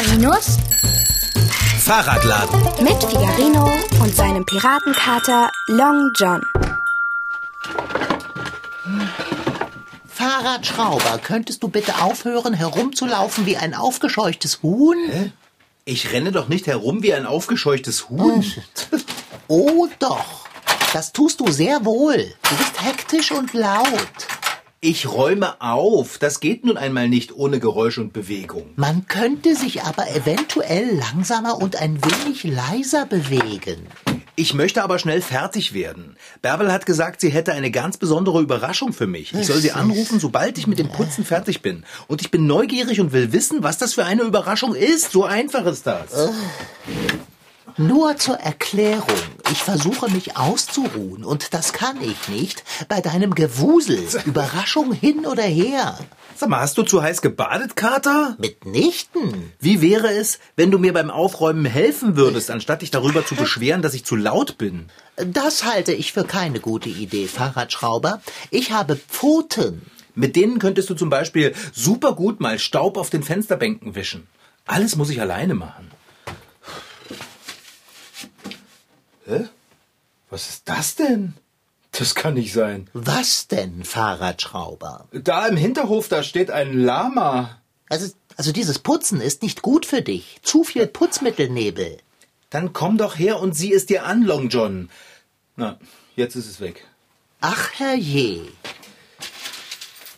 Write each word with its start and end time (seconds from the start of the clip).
Figarinos 0.00 0.56
Fahrradladen. 1.78 2.62
mit 2.82 3.04
Figarino 3.04 3.70
und 4.00 4.16
seinem 4.16 4.46
Piratenkater 4.46 5.50
Long 5.66 6.10
John. 6.16 6.40
Fahrradschrauber, 10.08 11.18
könntest 11.22 11.62
du 11.62 11.68
bitte 11.68 12.00
aufhören, 12.00 12.54
herumzulaufen 12.54 13.44
wie 13.44 13.58
ein 13.58 13.74
aufgescheuchtes 13.74 14.62
Huhn? 14.62 15.32
Ich 15.84 16.12
renne 16.12 16.32
doch 16.32 16.48
nicht 16.48 16.66
herum 16.66 17.02
wie 17.02 17.12
ein 17.12 17.26
aufgescheuchtes 17.26 18.08
Huhn. 18.08 18.42
Oh 19.48 19.86
doch, 19.98 20.46
das 20.94 21.12
tust 21.12 21.40
du 21.40 21.50
sehr 21.50 21.84
wohl. 21.84 22.32
Du 22.48 22.56
bist 22.56 22.82
hektisch 22.82 23.32
und 23.32 23.52
laut. 23.52 24.08
Ich 24.82 25.12
räume 25.12 25.60
auf. 25.60 26.16
Das 26.16 26.40
geht 26.40 26.64
nun 26.64 26.78
einmal 26.78 27.06
nicht 27.06 27.36
ohne 27.36 27.60
Geräusch 27.60 27.98
und 27.98 28.14
Bewegung. 28.14 28.70
Man 28.76 29.06
könnte 29.06 29.54
sich 29.54 29.82
aber 29.82 30.10
eventuell 30.16 30.96
langsamer 30.96 31.58
und 31.60 31.76
ein 31.76 31.98
wenig 32.02 32.44
leiser 32.44 33.04
bewegen. 33.04 33.86
Ich 34.36 34.54
möchte 34.54 34.82
aber 34.82 34.98
schnell 34.98 35.20
fertig 35.20 35.74
werden. 35.74 36.16
Bärbel 36.40 36.72
hat 36.72 36.86
gesagt, 36.86 37.20
sie 37.20 37.28
hätte 37.28 37.52
eine 37.52 37.70
ganz 37.70 37.98
besondere 37.98 38.40
Überraschung 38.40 38.94
für 38.94 39.06
mich. 39.06 39.34
Ich 39.34 39.48
soll 39.48 39.58
sie 39.58 39.72
anrufen, 39.72 40.18
sobald 40.18 40.56
ich 40.56 40.66
mit 40.66 40.78
dem 40.78 40.88
Putzen 40.88 41.26
fertig 41.26 41.60
bin. 41.60 41.84
Und 42.06 42.22
ich 42.22 42.30
bin 42.30 42.46
neugierig 42.46 43.00
und 43.00 43.12
will 43.12 43.34
wissen, 43.34 43.62
was 43.62 43.76
das 43.76 43.92
für 43.92 44.06
eine 44.06 44.22
Überraschung 44.22 44.74
ist. 44.74 45.12
So 45.12 45.24
einfach 45.24 45.66
ist 45.66 45.86
das. 45.86 46.30
Nur 47.76 48.16
zur 48.16 48.36
Erklärung. 48.36 49.06
Ich 49.50 49.62
versuche 49.62 50.10
mich 50.10 50.36
auszuruhen 50.36 51.24
und 51.24 51.54
das 51.54 51.72
kann 51.72 52.00
ich 52.02 52.28
nicht 52.28 52.62
bei 52.88 53.00
deinem 53.00 53.34
Gewusel. 53.34 54.06
Überraschung 54.24 54.92
hin 54.92 55.26
oder 55.26 55.42
her. 55.42 55.98
Sag 56.36 56.48
mal, 56.48 56.60
hast 56.60 56.78
du 56.78 56.82
zu 56.82 57.02
heiß 57.02 57.20
gebadet, 57.20 57.76
Kater? 57.76 58.36
Mitnichten. 58.38 59.52
Wie 59.58 59.82
wäre 59.82 60.08
es, 60.10 60.38
wenn 60.56 60.70
du 60.70 60.78
mir 60.78 60.92
beim 60.92 61.10
Aufräumen 61.10 61.66
helfen 61.66 62.16
würdest, 62.16 62.50
anstatt 62.50 62.82
dich 62.82 62.90
darüber 62.90 63.26
zu 63.26 63.34
beschweren, 63.34 63.82
dass 63.82 63.94
ich 63.94 64.04
zu 64.04 64.16
laut 64.16 64.56
bin? 64.56 64.86
Das 65.16 65.64
halte 65.64 65.92
ich 65.92 66.12
für 66.12 66.24
keine 66.24 66.60
gute 66.60 66.88
Idee, 66.88 67.26
Fahrradschrauber. 67.26 68.22
Ich 68.50 68.72
habe 68.72 68.96
Pfoten. 68.96 69.82
Mit 70.14 70.36
denen 70.36 70.58
könntest 70.58 70.88
du 70.90 70.94
zum 70.94 71.10
Beispiel 71.10 71.54
super 71.72 72.14
gut 72.14 72.40
mal 72.40 72.58
Staub 72.58 72.96
auf 72.96 73.10
den 73.10 73.22
Fensterbänken 73.22 73.94
wischen. 73.94 74.26
Alles 74.66 74.96
muss 74.96 75.10
ich 75.10 75.20
alleine 75.20 75.54
machen. 75.54 75.89
Hä? 79.30 79.48
Was 80.28 80.48
ist 80.48 80.68
das 80.68 80.96
denn? 80.96 81.34
Das 81.92 82.14
kann 82.14 82.34
nicht 82.34 82.52
sein. 82.52 82.88
Was 82.92 83.46
denn, 83.46 83.84
Fahrradschrauber? 83.84 85.06
Da 85.12 85.46
im 85.46 85.56
Hinterhof, 85.56 86.08
da 86.08 86.22
steht 86.22 86.50
ein 86.50 86.72
Lama. 86.72 87.58
Also, 87.88 88.12
also 88.36 88.52
dieses 88.52 88.78
Putzen 88.80 89.20
ist 89.20 89.42
nicht 89.42 89.62
gut 89.62 89.86
für 89.86 90.02
dich. 90.02 90.38
Zu 90.42 90.64
viel 90.64 90.86
Putzmittelnebel. 90.86 91.98
Dann 92.50 92.72
komm 92.72 92.96
doch 92.98 93.18
her 93.18 93.40
und 93.40 93.54
sieh 93.54 93.72
es 93.72 93.86
dir 93.86 94.04
an, 94.04 94.22
Long 94.22 94.48
John. 94.48 94.90
Na, 95.56 95.78
jetzt 96.16 96.34
ist 96.34 96.48
es 96.48 96.60
weg. 96.60 96.84
Ach 97.40 97.70
herrje. 97.78 98.42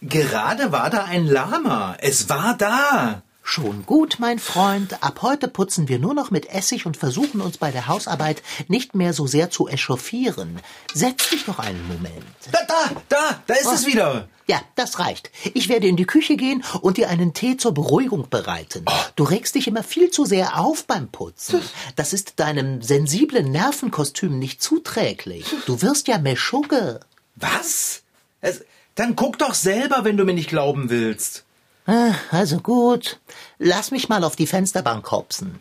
Gerade 0.01 0.73
war 0.73 0.89
da 0.89 1.05
ein 1.05 1.27
Lama. 1.27 1.97
Es 2.01 2.29
war 2.31 2.57
da. 2.57 3.23
Schon 3.43 3.85
gut, 3.87 4.17
mein 4.19 4.39
Freund. 4.39 5.03
Ab 5.03 5.21
heute 5.23 5.49
putzen 5.49 5.89
wir 5.89 5.99
nur 5.99 6.15
noch 6.15 6.31
mit 6.31 6.49
Essig 6.49 6.87
und 6.87 6.97
versuchen 6.97 7.41
uns 7.41 7.59
bei 7.59 7.71
der 7.71 7.89
Hausarbeit 7.89 8.43
nicht 8.69 8.95
mehr 8.95 9.13
so 9.13 9.27
sehr 9.27 9.51
zu 9.51 9.69
echauffieren. 9.69 10.61
Setz 10.95 11.29
dich 11.31 11.45
doch 11.45 11.59
einen 11.59 11.87
Moment. 11.89 12.25
Da, 12.53 12.61
da, 12.67 13.03
da, 13.09 13.43
da 13.47 13.55
ist 13.55 13.73
es 13.73 13.87
wieder. 13.87 14.29
Ja, 14.47 14.61
das 14.77 14.99
reicht. 14.99 15.31
Ich 15.55 15.69
werde 15.69 15.87
in 15.87 15.97
die 15.97 16.07
Küche 16.07 16.37
gehen 16.37 16.65
und 16.81 16.97
dir 16.97 17.09
einen 17.09 17.35
Tee 17.35 17.57
zur 17.57 17.73
Beruhigung 17.73 18.29
bereiten. 18.29 18.85
Du 19.17 19.25
regst 19.25 19.55
dich 19.55 19.67
immer 19.67 19.83
viel 19.83 20.11
zu 20.11 20.25
sehr 20.25 20.59
auf 20.59 20.85
beim 20.87 21.09
Putzen. 21.09 21.61
Das 21.97 22.13
ist 22.13 22.41
deinem 22.41 22.81
sensiblen 22.81 23.51
Nervenkostüm 23.51 24.39
nicht 24.39 24.63
zuträglich. 24.63 25.47
Du 25.67 25.83
wirst 25.83 26.09
ja 26.09 26.19
Meschugge. 26.19 27.01
Was? 27.37 28.03
Es, 28.41 28.65
dann 28.95 29.17
guck 29.17 29.39
doch 29.39 29.55
selber, 29.55 30.05
wenn 30.05 30.17
du 30.17 30.25
mir 30.25 30.35
nicht 30.35 30.49
glauben 30.49 30.91
willst. 30.91 31.45
Ah, 31.87 32.15
Also 32.31 32.59
gut. 32.59 33.21
Lass 33.59 33.91
mich 33.91 34.09
mal 34.09 34.25
auf 34.25 34.37
die 34.37 34.47
Fensterbank 34.47 35.11
hopsen. 35.11 35.61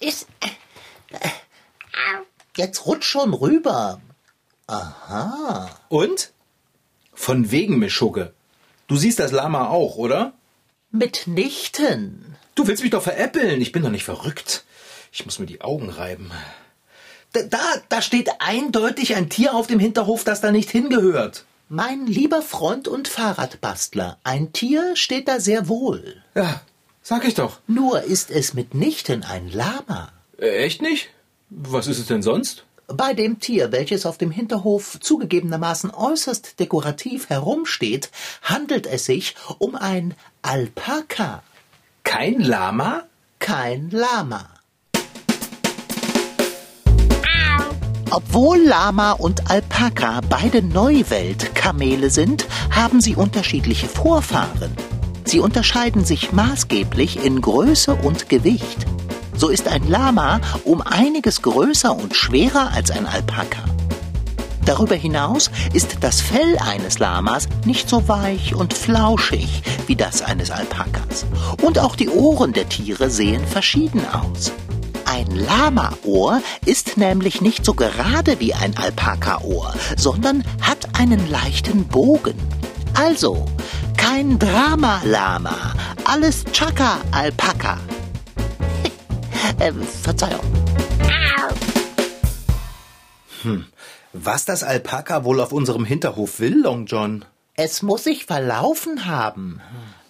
Ist. 0.00 0.26
Jetzt 2.56 2.86
rutsch 2.86 3.04
schon 3.06 3.32
rüber. 3.34 4.00
Und? 5.88 6.32
Von 7.14 7.50
wegen, 7.50 7.78
Mischugge. 7.78 8.32
Du 8.86 8.96
siehst 8.96 9.18
das 9.18 9.30
Lama 9.32 9.68
auch, 9.68 9.96
oder? 9.96 10.32
Mitnichten. 10.90 12.36
Du 12.54 12.66
willst 12.66 12.82
mich 12.82 12.90
doch 12.90 13.02
veräppeln. 13.02 13.60
Ich 13.60 13.72
bin 13.72 13.82
doch 13.82 13.90
nicht 13.90 14.04
verrückt. 14.04 14.64
Ich 15.12 15.24
muss 15.24 15.38
mir 15.38 15.46
die 15.46 15.60
Augen 15.60 15.90
reiben. 15.90 16.30
Da, 17.32 17.42
da, 17.42 17.58
da 17.88 18.02
steht 18.02 18.28
eindeutig 18.40 19.14
ein 19.14 19.28
Tier 19.30 19.54
auf 19.54 19.66
dem 19.66 19.78
Hinterhof, 19.78 20.24
das 20.24 20.40
da 20.40 20.50
nicht 20.50 20.70
hingehört. 20.70 21.44
Mein 21.72 22.08
lieber 22.08 22.42
Freund 22.42 22.88
und 22.88 23.06
Fahrradbastler, 23.06 24.18
ein 24.24 24.52
Tier 24.52 24.96
steht 24.96 25.28
da 25.28 25.38
sehr 25.38 25.68
wohl. 25.68 26.20
Ja, 26.34 26.60
sag 27.00 27.24
ich 27.24 27.34
doch. 27.34 27.60
Nur 27.68 28.02
ist 28.02 28.32
es 28.32 28.54
mitnichten 28.54 29.22
ein 29.22 29.48
Lama. 29.52 30.10
Äh, 30.36 30.64
echt 30.64 30.82
nicht? 30.82 31.10
Was 31.48 31.86
ist 31.86 32.00
es 32.00 32.06
denn 32.08 32.22
sonst? 32.22 32.64
Bei 32.88 33.14
dem 33.14 33.38
Tier, 33.38 33.70
welches 33.70 34.04
auf 34.04 34.18
dem 34.18 34.32
Hinterhof 34.32 34.98
zugegebenermaßen 34.98 35.92
äußerst 35.94 36.58
dekorativ 36.58 37.28
herumsteht, 37.28 38.10
handelt 38.42 38.88
es 38.88 39.04
sich 39.04 39.36
um 39.58 39.76
ein 39.76 40.14
Alpaka, 40.42 41.44
Kein 42.02 42.40
Lama? 42.40 43.04
kein 43.38 43.90
Lama. 43.90 44.48
Obwohl 48.12 48.58
Lama 48.58 49.12
und 49.12 49.50
Alpaka 49.50 50.20
beide 50.28 50.62
Neuweltkamele 50.62 52.10
sind, 52.10 52.44
haben 52.70 53.00
sie 53.00 53.14
unterschiedliche 53.14 53.86
Vorfahren. 53.86 54.72
Sie 55.24 55.38
unterscheiden 55.38 56.04
sich 56.04 56.32
maßgeblich 56.32 57.24
in 57.24 57.40
Größe 57.40 57.94
und 57.94 58.28
Gewicht. 58.28 58.84
So 59.36 59.48
ist 59.48 59.68
ein 59.68 59.88
Lama 59.88 60.40
um 60.64 60.82
einiges 60.82 61.40
größer 61.42 61.96
und 61.96 62.16
schwerer 62.16 62.72
als 62.74 62.90
ein 62.90 63.06
Alpaka. 63.06 63.62
Darüber 64.64 64.96
hinaus 64.96 65.50
ist 65.72 65.98
das 66.00 66.20
Fell 66.20 66.58
eines 66.58 66.98
Lamas 66.98 67.48
nicht 67.64 67.88
so 67.88 68.08
weich 68.08 68.56
und 68.56 68.74
flauschig 68.74 69.62
wie 69.86 69.96
das 69.96 70.22
eines 70.22 70.50
Alpakas. 70.50 71.26
Und 71.62 71.78
auch 71.78 71.94
die 71.94 72.08
Ohren 72.08 72.52
der 72.52 72.68
Tiere 72.68 73.08
sehen 73.08 73.46
verschieden 73.46 74.02
aus. 74.12 74.52
Ein 75.10 75.26
Lamaohr 75.34 76.40
ist 76.64 76.96
nämlich 76.96 77.40
nicht 77.40 77.64
so 77.64 77.74
gerade 77.74 78.38
wie 78.38 78.54
ein 78.54 78.76
Alpakaohr, 78.76 79.74
sondern 79.96 80.44
hat 80.62 81.00
einen 81.00 81.28
leichten 81.28 81.88
Bogen. 81.88 82.36
Also, 82.94 83.44
kein 83.96 84.38
Drama-Lama, 84.38 85.74
alles 86.04 86.44
Chaka-Alpaka. 86.52 87.78
äh, 89.58 89.72
Verzeihung. 89.72 90.44
Was 94.12 94.44
das 94.44 94.62
Alpaka 94.62 95.24
wohl 95.24 95.40
auf 95.40 95.50
unserem 95.50 95.84
Hinterhof 95.84 96.38
will, 96.38 96.62
Long 96.62 96.86
John? 96.86 97.24
Es 97.56 97.82
muss 97.82 98.04
sich 98.04 98.26
verlaufen 98.26 99.06
haben. 99.06 99.60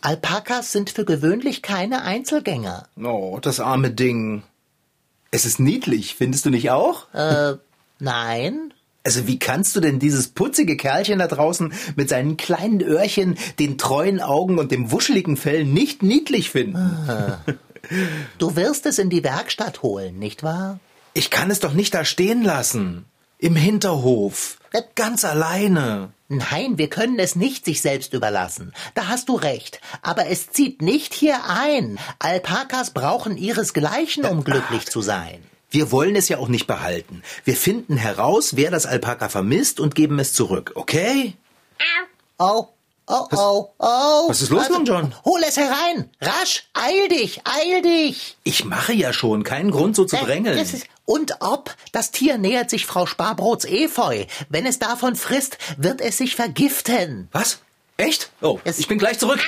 Alpakas 0.03 0.73
sind 0.73 0.91
für 0.91 1.07
gewöhnlich 1.07 1.63
keine 1.63 2.03
Einzelgänger. 2.03 2.87
Oh, 3.03 3.39
das 3.41 3.61
arme 3.61 3.93
Ding. 3.93 4.43
Es 5.31 5.45
ist 5.45 5.61
niedlich, 5.61 6.15
findest 6.17 6.45
du 6.45 6.51
nicht 6.51 6.71
auch? 6.71 7.13
Äh, 7.15 7.57
nein? 7.99 8.75
Also 9.05 9.27
wie 9.27 9.39
kannst 9.39 9.75
du 9.77 9.81
denn 9.81 9.99
dieses 9.99 10.29
putzige 10.29 10.77
Kerlchen 10.77 11.21
da 11.21 11.27
draußen 11.27 11.73
mit 11.97 12.09
seinen 12.09 12.37
kleinen 12.37 12.83
Öhrchen, 12.83 13.39
den 13.59 13.79
treuen 13.79 14.21
Augen 14.21 14.59
und 14.59 14.73
dem 14.73 14.93
wuscheligen 14.93 15.37
Fell 15.37 15.65
nicht 15.65 16.03
niedlich 16.03 16.51
finden? 16.51 16.97
Du 18.39 18.57
wirst 18.57 18.85
es 18.87 18.99
in 18.99 19.09
die 19.09 19.25
Werkstatt 19.25 19.83
holen, 19.83 20.19
nicht 20.19 20.43
wahr? 20.43 20.79
Ich 21.15 21.31
kann 21.31 21.51
es 21.51 21.61
doch 21.61 21.73
nicht 21.73 21.95
da 21.95 22.05
stehen 22.05 22.43
lassen. 22.43 23.07
Im 23.41 23.57
Hinterhof. 23.57 24.59
Ganz 24.95 25.25
alleine. 25.25 26.11
Nein, 26.29 26.79
wir 26.79 26.89
können 26.89 27.19
es 27.19 27.35
nicht 27.35 27.65
sich 27.65 27.81
selbst 27.81 28.13
überlassen. 28.13 28.73
Da 28.95 29.09
hast 29.09 29.29
du 29.29 29.35
recht. 29.35 29.81
Aber 30.03 30.27
es 30.27 30.51
zieht 30.51 30.81
nicht 30.83 31.13
hier 31.15 31.39
ein. 31.49 31.99
Alpakas 32.19 32.91
brauchen 32.91 33.37
ihresgleichen, 33.37 34.25
um 34.27 34.45
glücklich 34.45 34.87
zu 34.87 35.01
sein. 35.01 35.43
Wir 35.71 35.91
wollen 35.91 36.17
es 36.17 36.29
ja 36.29 36.39
auch 36.39 36.49
nicht 36.49 36.67
behalten. 36.67 37.23
Wir 37.45 37.57
finden 37.57 37.97
heraus, 37.97 38.57
wer 38.57 38.71
das 38.71 38.87
Alpaka 38.87 39.29
vermisst 39.29 39.81
und 39.81 39.95
geben 39.95 40.19
es 40.19 40.33
zurück, 40.35 40.73
okay? 40.75 41.35
Oh, 42.39 42.67
oh, 43.07 43.27
oh, 43.33 43.69
oh. 43.79 44.29
was 44.29 44.43
ist 44.43 44.51
los, 44.51 44.69
Long 44.69 44.85
John? 44.85 45.15
Hol 45.25 45.41
es 45.49 45.57
herein. 45.57 46.11
Rasch, 46.21 46.69
eil 46.75 47.09
dich, 47.09 47.41
eil 47.45 47.83
dich. 47.83 48.37
Ich 48.45 48.65
mache 48.65 48.93
ja 48.93 49.13
schon, 49.13 49.45
keinen 49.45 49.71
Grund 49.71 49.97
so 49.97 50.05
zu 50.05 50.17
Äh, 50.17 50.25
drängeln. 50.25 50.59
ist- 50.59 50.87
Und 51.11 51.35
ob 51.41 51.75
das 51.91 52.13
Tier 52.13 52.39
nähert 52.39 52.71
sich 52.71 52.87
Frau 52.87 53.05
Sparbrots 53.05 53.65
Efeu. 53.65 54.27
Wenn 54.49 54.65
es 54.65 54.79
davon 54.79 55.17
frisst, 55.17 55.59
wird 55.77 56.01
es 56.01 56.19
sich 56.19 56.37
vergiften. 56.37 57.29
Was? 57.33 57.59
Echt? 57.97 58.31
Oh, 58.41 58.61
Es- 58.63 58.79
ich 58.79 58.87
bin 58.87 58.97
gleich 58.99 59.19
zurück. 59.19 59.41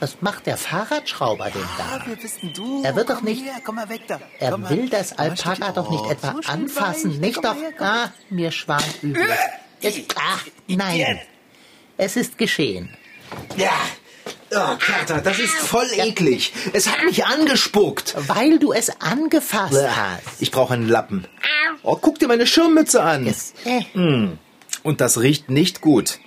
Was 0.00 0.20
macht 0.20 0.46
der 0.46 0.56
Fahrradschrauber 0.56 1.48
denn 1.50 1.62
da? 1.78 1.98
denn 2.42 2.52
du? 2.54 2.82
Er 2.82 2.96
wird 2.96 3.08
doch 3.08 3.20
nicht- 3.22 3.44
Her, 3.44 3.60
komm 3.64 3.76
mal 3.76 3.88
weg 3.88 4.02
da. 4.08 4.20
Er 4.40 4.50
komm 4.50 4.62
mal. 4.62 4.70
will 4.70 4.88
das 4.88 5.16
Alpaka 5.16 5.70
doch 5.70 5.90
nicht 5.90 6.02
Oh, 6.04 6.10
etwa 6.10 6.32
so 6.42 6.50
anfassen, 6.50 7.12
weich. 7.12 7.18
nicht 7.20 7.34
Komm 7.36 7.42
doch. 7.44 7.54
her. 7.56 7.72
Ah, 7.78 8.08
mir 8.30 8.50
schwant 8.50 8.84
übel. 9.02 9.28
Es, 9.80 9.96
ah, 10.16 10.38
nein. 10.66 11.20
Es 11.96 12.16
ist 12.16 12.36
geschehen. 12.36 12.96
Ja. 13.56 13.70
Oh, 14.50 14.76
Kater, 14.78 15.20
das 15.20 15.38
ist 15.38 15.54
voll 15.54 15.86
eklig. 15.92 16.52
Es 16.72 16.88
hat 16.88 17.04
mich 17.04 17.24
angespuckt. 17.26 18.14
Weil 18.26 18.58
du 18.58 18.72
es 18.72 18.90
angefasst 19.00 19.74
hast. 19.74 20.22
Ich 20.40 20.50
brauche 20.50 20.74
einen 20.74 20.88
Lappen. 20.88 21.26
Oh, 21.82 21.96
guck 22.00 22.18
dir 22.18 22.28
meine 22.28 22.46
Schirmmütze 22.46 23.02
an. 23.02 23.26
Es, 23.26 23.52
äh, 23.64 23.82
Und 24.82 25.00
das 25.00 25.20
riecht 25.20 25.50
nicht 25.50 25.80
gut. 25.80 26.18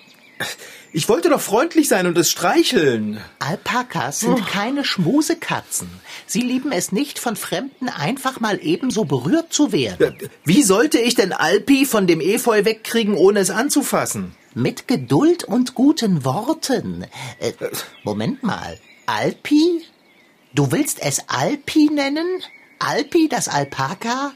Ich 0.93 1.07
wollte 1.07 1.29
doch 1.29 1.39
freundlich 1.39 1.87
sein 1.87 2.05
und 2.05 2.17
es 2.17 2.29
streicheln. 2.29 3.21
Alpakas 3.39 4.19
sind 4.21 4.45
keine 4.47 4.83
Schmusekatzen. 4.83 5.89
Sie 6.25 6.41
lieben 6.41 6.71
es 6.73 6.91
nicht, 6.91 7.17
von 7.17 7.35
Fremden 7.37 7.87
einfach 7.87 8.39
mal 8.41 8.59
ebenso 8.61 9.05
berührt 9.05 9.53
zu 9.53 9.71
werden. 9.71 10.17
Wie 10.43 10.63
sollte 10.63 10.99
ich 10.99 11.15
denn 11.15 11.31
Alpi 11.31 11.85
von 11.85 12.07
dem 12.07 12.19
Efeu 12.19 12.65
wegkriegen, 12.65 13.15
ohne 13.15 13.39
es 13.39 13.49
anzufassen? 13.51 14.35
Mit 14.53 14.87
Geduld 14.87 15.45
und 15.45 15.75
guten 15.75 16.25
Worten. 16.25 17.05
Äh, 17.39 17.53
Moment 18.03 18.43
mal. 18.43 18.77
Alpi? 19.05 19.85
Du 20.53 20.71
willst 20.71 21.01
es 21.01 21.29
Alpi 21.29 21.89
nennen? 21.89 22.27
Alpi, 22.79 23.29
das 23.29 23.47
Alpaka? 23.47 24.33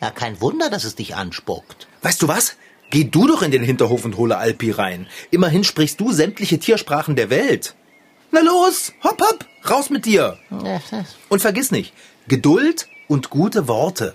Ja, 0.00 0.10
kein 0.10 0.40
Wunder, 0.40 0.70
dass 0.70 0.82
es 0.84 0.96
dich 0.96 1.14
anspuckt. 1.14 1.86
Weißt 2.02 2.20
du 2.20 2.26
was? 2.28 2.56
Geh 2.90 3.04
du 3.04 3.26
doch 3.28 3.42
in 3.42 3.52
den 3.52 3.62
Hinterhof 3.62 4.04
und 4.04 4.16
hole 4.16 4.36
Alpi 4.36 4.72
rein. 4.72 5.06
Immerhin 5.30 5.62
sprichst 5.62 6.00
du 6.00 6.10
sämtliche 6.12 6.58
Tiersprachen 6.58 7.14
der 7.14 7.30
Welt. 7.30 7.74
Na 8.32 8.40
los, 8.40 8.92
hopp, 9.04 9.20
hopp, 9.20 9.46
raus 9.70 9.90
mit 9.90 10.04
dir. 10.04 10.36
Und 11.28 11.40
vergiss 11.40 11.70
nicht, 11.70 11.92
Geduld 12.26 12.88
und 13.06 13.30
gute 13.30 13.68
Worte. 13.68 14.14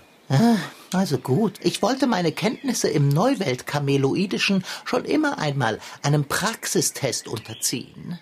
Also 0.92 1.18
gut, 1.18 1.54
ich 1.62 1.82
wollte 1.82 2.08
meine 2.08 2.32
Kenntnisse 2.32 2.88
im 2.88 3.08
Neuweltkameloidischen 3.08 4.64
schon 4.84 5.04
immer 5.04 5.38
einmal 5.38 5.78
einem 6.02 6.24
Praxistest 6.24 7.28
unterziehen. 7.28 8.18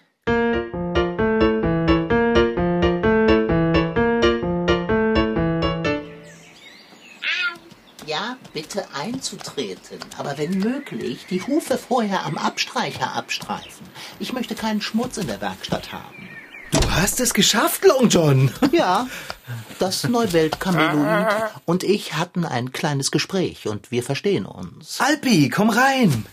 Ja, 8.06 8.36
bitte 8.52 8.84
einzutreten, 8.94 9.98
aber 10.18 10.36
wenn 10.36 10.58
möglich, 10.58 11.24
die 11.30 11.40
Hufe 11.42 11.78
vorher 11.78 12.26
am 12.26 12.36
Abstreicher 12.36 13.14
abstreifen. 13.14 13.86
Ich 14.18 14.34
möchte 14.34 14.54
keinen 14.54 14.82
Schmutz 14.82 15.16
in 15.16 15.26
der 15.26 15.40
Werkstatt 15.40 15.92
haben. 15.92 16.28
Du 16.72 16.90
hast 16.90 17.18
es 17.20 17.32
geschafft, 17.32 17.84
Long 17.86 18.10
John. 18.10 18.52
Ja, 18.72 19.08
das 19.78 20.04
Neuweltkameloid 20.04 21.50
und 21.64 21.84
ich 21.84 22.14
hatten 22.14 22.44
ein 22.44 22.72
kleines 22.72 23.10
Gespräch 23.10 23.66
und 23.66 23.90
wir 23.90 24.02
verstehen 24.02 24.46
uns. 24.46 25.00
Alpi, 25.00 25.48
komm 25.48 25.70
rein. 25.70 26.26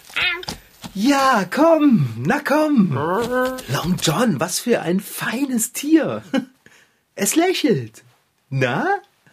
Ja, 0.94 1.46
komm, 1.50 2.14
na 2.18 2.40
komm. 2.40 2.94
Long 2.94 3.98
John, 4.02 4.40
was 4.40 4.60
für 4.60 4.82
ein 4.82 5.00
feines 5.00 5.74
Tier. 5.74 6.24
Es 7.18 7.36
lächelt. 7.36 8.04
Na? 8.50 8.86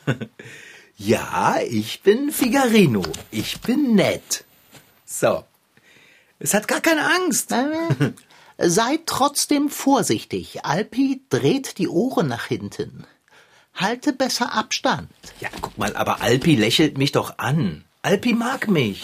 Ja, 0.97 1.57
ich 1.69 2.03
bin 2.03 2.31
Figarino. 2.31 3.03
Ich 3.33 3.61
bin 3.61 3.97
nett. 3.97 4.45
So. 5.05 5.43
Es 6.39 6.55
hat 6.55 6.69
gar 6.69 6.81
keine 6.81 7.05
Angst. 7.05 7.51
Äh, 7.51 8.13
Seid 8.59 9.07
trotzdem 9.07 9.69
vorsichtig. 9.69 10.65
Alpi 10.65 11.23
dreht 11.29 11.79
die 11.79 11.89
Ohren 11.89 12.29
nach 12.29 12.47
hinten. 12.47 13.05
Halte 13.75 14.13
besser 14.13 14.53
Abstand. 14.53 15.11
Ja, 15.41 15.49
guck 15.61 15.77
mal, 15.79 15.97
aber 15.97 16.21
Alpi 16.21 16.55
lächelt 16.57 16.99
mich 16.99 17.13
doch 17.13 17.39
an. 17.39 17.85
Alpi 18.03 18.35
mag 18.35 18.69
mich. 18.69 19.03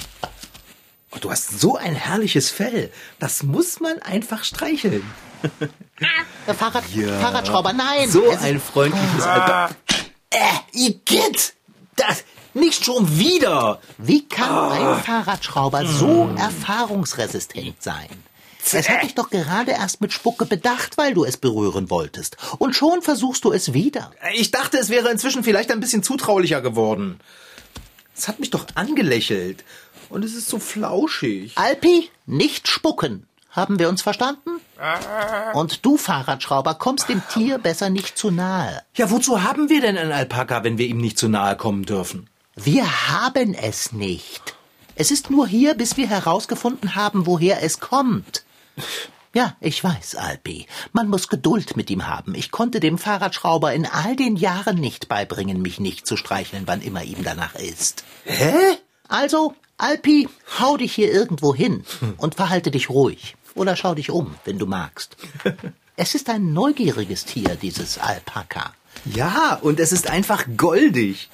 Oh, 1.10 1.18
du 1.20 1.30
hast 1.30 1.58
so 1.60 1.76
ein 1.76 1.94
herrliches 1.94 2.50
Fell. 2.50 2.92
Das 3.18 3.42
muss 3.42 3.80
man 3.80 3.98
einfach 4.02 4.44
streicheln. 4.44 5.02
Der 6.46 6.54
Fahrrad, 6.54 6.84
Fahrradschrauber, 6.84 7.72
nein! 7.72 8.10
So 8.10 8.24
Es 8.30 8.42
ein 8.42 8.60
freundliches 8.60 9.22
Alter. 9.22 9.74
Äh, 10.30 10.38
Igitt! 10.72 11.54
Das, 11.96 12.24
nicht 12.54 12.84
schon 12.84 13.18
wieder! 13.18 13.80
Wie 13.98 14.26
kann 14.28 14.72
ein 14.72 15.02
Fahrradschrauber 15.02 15.86
so 15.86 16.30
erfahrungsresistent 16.36 17.82
sein? 17.82 18.08
Es 18.74 18.88
hat 18.88 19.02
dich 19.02 19.14
doch 19.14 19.30
gerade 19.30 19.72
erst 19.72 20.00
mit 20.00 20.12
Spucke 20.12 20.46
bedacht, 20.46 20.98
weil 20.98 21.14
du 21.14 21.24
es 21.24 21.36
berühren 21.36 21.90
wolltest. 21.90 22.36
Und 22.58 22.74
schon 22.74 23.02
versuchst 23.02 23.44
du 23.44 23.52
es 23.52 23.72
wieder. 23.72 24.10
Ich 24.34 24.50
dachte, 24.50 24.78
es 24.78 24.88
wäre 24.88 25.10
inzwischen 25.10 25.44
vielleicht 25.44 25.70
ein 25.70 25.80
bisschen 25.80 26.02
zutraulicher 26.02 26.60
geworden. 26.60 27.20
Es 28.16 28.28
hat 28.28 28.40
mich 28.40 28.50
doch 28.50 28.66
angelächelt. 28.74 29.64
Und 30.08 30.24
es 30.24 30.34
ist 30.34 30.48
so 30.48 30.58
flauschig. 30.58 31.52
Alpi, 31.56 32.10
nicht 32.26 32.68
spucken. 32.68 33.26
Haben 33.50 33.78
wir 33.78 33.88
uns 33.88 34.02
verstanden? 34.02 34.60
Und 35.54 35.84
du, 35.84 35.96
Fahrradschrauber, 35.96 36.74
kommst 36.74 37.08
dem 37.08 37.22
Tier 37.32 37.58
besser 37.58 37.90
nicht 37.90 38.16
zu 38.16 38.30
nahe. 38.30 38.82
Ja, 38.94 39.10
wozu 39.10 39.42
haben 39.42 39.68
wir 39.68 39.80
denn 39.80 39.98
einen 39.98 40.12
Alpaka, 40.12 40.64
wenn 40.64 40.78
wir 40.78 40.86
ihm 40.86 40.98
nicht 40.98 41.18
zu 41.18 41.28
nahe 41.28 41.56
kommen 41.56 41.84
dürfen? 41.84 42.28
Wir 42.54 43.08
haben 43.08 43.54
es 43.54 43.92
nicht. 43.92 44.54
Es 44.94 45.10
ist 45.10 45.30
nur 45.30 45.46
hier, 45.46 45.74
bis 45.74 45.96
wir 45.96 46.08
herausgefunden 46.08 46.94
haben, 46.94 47.26
woher 47.26 47.62
es 47.62 47.80
kommt. 47.80 48.44
Ja, 49.34 49.56
ich 49.60 49.84
weiß, 49.84 50.16
Alpi. 50.16 50.66
Man 50.92 51.08
muss 51.08 51.28
Geduld 51.28 51.76
mit 51.76 51.90
ihm 51.90 52.06
haben. 52.06 52.34
Ich 52.34 52.50
konnte 52.50 52.80
dem 52.80 52.98
Fahrradschrauber 52.98 53.72
in 53.72 53.86
all 53.86 54.16
den 54.16 54.36
Jahren 54.36 54.78
nicht 54.78 55.08
beibringen, 55.08 55.60
mich 55.60 55.78
nicht 55.78 56.06
zu 56.06 56.16
streicheln, 56.16 56.64
wann 56.66 56.80
immer 56.80 57.04
ihm 57.04 57.22
danach 57.22 57.54
ist. 57.54 58.04
Hä? 58.24 58.54
Also, 59.06 59.54
Alpi, 59.76 60.28
hau 60.58 60.76
dich 60.76 60.94
hier 60.94 61.12
irgendwo 61.12 61.54
hin 61.54 61.84
und 62.16 62.34
verhalte 62.34 62.70
dich 62.70 62.90
ruhig. 62.90 63.36
Oder 63.54 63.76
schau 63.76 63.94
dich 63.94 64.10
um, 64.10 64.34
wenn 64.44 64.58
du 64.58 64.66
magst. 64.66 65.16
Es 66.00 66.14
ist 66.14 66.30
ein 66.30 66.52
neugieriges 66.52 67.24
Tier, 67.24 67.56
dieses 67.60 67.98
Alpaka. 67.98 68.72
Ja, 69.04 69.58
und 69.60 69.80
es 69.80 69.90
ist 69.90 70.08
einfach 70.08 70.46
goldig. 70.56 71.28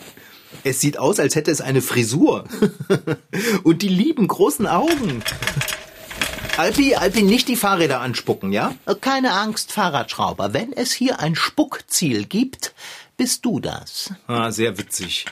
Es 0.63 0.81
sieht 0.81 0.97
aus, 0.97 1.21
als 1.21 1.35
hätte 1.35 1.51
es 1.51 1.61
eine 1.61 1.83
Frisur. 1.83 2.45
und 3.63 3.83
die 3.83 3.91
lieben 3.91 4.27
großen 4.27 4.67
Augen. 4.67 5.23
Alpi, 6.57 6.95
Alpi, 6.95 7.23
nicht 7.23 7.49
die 7.49 7.57
Fahrräder 7.57 8.01
anspucken, 8.01 8.53
ja? 8.53 8.75
Keine 9.01 9.33
Angst, 9.33 9.73
Fahrradschrauber. 9.73 10.53
Wenn 10.53 10.73
es 10.73 10.93
hier 10.93 11.19
ein 11.19 11.35
Spuckziel 11.35 12.27
gibt, 12.27 12.75
bist 13.17 13.45
du 13.45 13.59
das. 13.59 14.13
Ah, 14.29 14.53
sehr 14.53 14.79
witzig. 14.79 15.27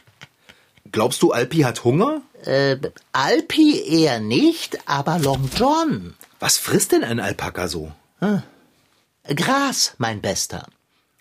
Glaubst 0.90 1.22
du, 1.22 1.30
Alpi 1.32 1.58
hat 1.58 1.84
Hunger? 1.84 2.22
Äh, 2.44 2.76
Alpi 3.12 3.80
eher 3.80 4.18
nicht, 4.20 4.88
aber 4.88 5.18
Long 5.20 5.48
John. 5.56 6.14
Was 6.40 6.58
frisst 6.58 6.90
denn 6.92 7.04
ein 7.04 7.20
Alpaka 7.20 7.68
so? 7.68 7.92
Gras, 9.24 9.94
mein 9.98 10.20
Bester. 10.20 10.66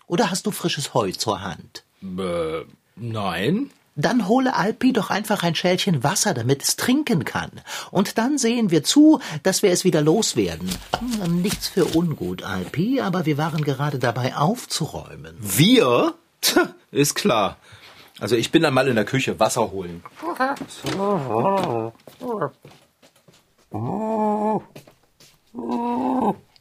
Oder 0.08 0.30
hast 0.30 0.46
du 0.46 0.50
frisches 0.50 0.94
Heu 0.94 1.12
zur 1.12 1.42
Hand? 1.42 1.84
Äh, 2.02 2.64
nein. 2.96 3.70
Dann 3.94 4.26
hole 4.26 4.54
Alpi 4.54 4.92
doch 4.92 5.10
einfach 5.10 5.42
ein 5.42 5.54
Schälchen 5.54 6.02
Wasser, 6.02 6.32
damit 6.32 6.62
es 6.62 6.76
trinken 6.76 7.24
kann. 7.24 7.50
Und 7.90 8.16
dann 8.16 8.38
sehen 8.38 8.70
wir 8.70 8.82
zu, 8.84 9.20
dass 9.42 9.62
wir 9.62 9.70
es 9.70 9.84
wieder 9.84 10.00
loswerden. 10.00 10.70
Hm, 10.98 11.42
Nichts 11.42 11.68
für 11.68 11.84
ungut, 11.96 12.42
Alpi, 12.42 13.00
aber 13.00 13.26
wir 13.26 13.36
waren 13.36 13.62
gerade 13.64 13.98
dabei 13.98 14.34
aufzuräumen. 14.36 15.36
Wir? 15.40 16.14
Tja, 16.40 16.74
ist 16.90 17.14
klar. 17.14 17.58
Also 18.18 18.34
ich 18.36 18.50
bin 18.50 18.62
dann 18.62 18.72
mal 18.74 18.88
in 18.88 18.94
der 18.94 19.04
Küche 19.04 19.38
Wasser 19.40 19.70
holen. 19.72 20.02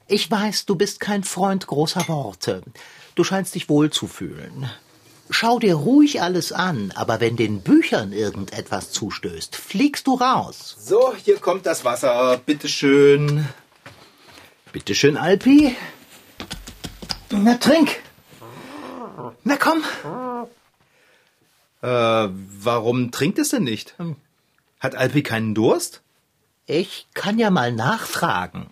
Ich 0.07 0.29
weiß, 0.29 0.65
du 0.65 0.75
bist 0.75 0.99
kein 0.99 1.23
Freund 1.23 1.67
großer 1.67 2.07
Worte. 2.07 2.61
Du 3.15 3.23
scheinst 3.23 3.55
dich 3.55 3.69
wohl 3.69 3.89
zu 3.89 4.07
fühlen. 4.07 4.69
Schau 5.33 5.59
dir 5.59 5.75
ruhig 5.75 6.21
alles 6.21 6.51
an, 6.51 6.91
aber 6.93 7.21
wenn 7.21 7.37
den 7.37 7.61
Büchern 7.61 8.11
irgendetwas 8.11 8.91
zustößt, 8.91 9.55
fliegst 9.55 10.07
du 10.07 10.15
raus. 10.15 10.75
So, 10.77 11.15
hier 11.15 11.39
kommt 11.39 11.65
das 11.65 11.85
Wasser. 11.85 12.37
Bitteschön. 12.45 13.47
Bitteschön, 14.73 15.15
Alpi. 15.15 15.73
Na, 17.29 17.55
trink. 17.55 17.95
Na 19.45 19.55
komm. 19.55 19.85
Äh, 21.81 22.27
warum 22.59 23.11
trinkt 23.11 23.39
es 23.39 23.49
denn 23.49 23.63
nicht? 23.63 23.95
Hat 24.81 24.95
Alpi 24.95 25.23
keinen 25.23 25.55
Durst? 25.55 26.01
Ich 26.65 27.07
kann 27.13 27.39
ja 27.39 27.51
mal 27.51 27.71
nachfragen. 27.71 28.69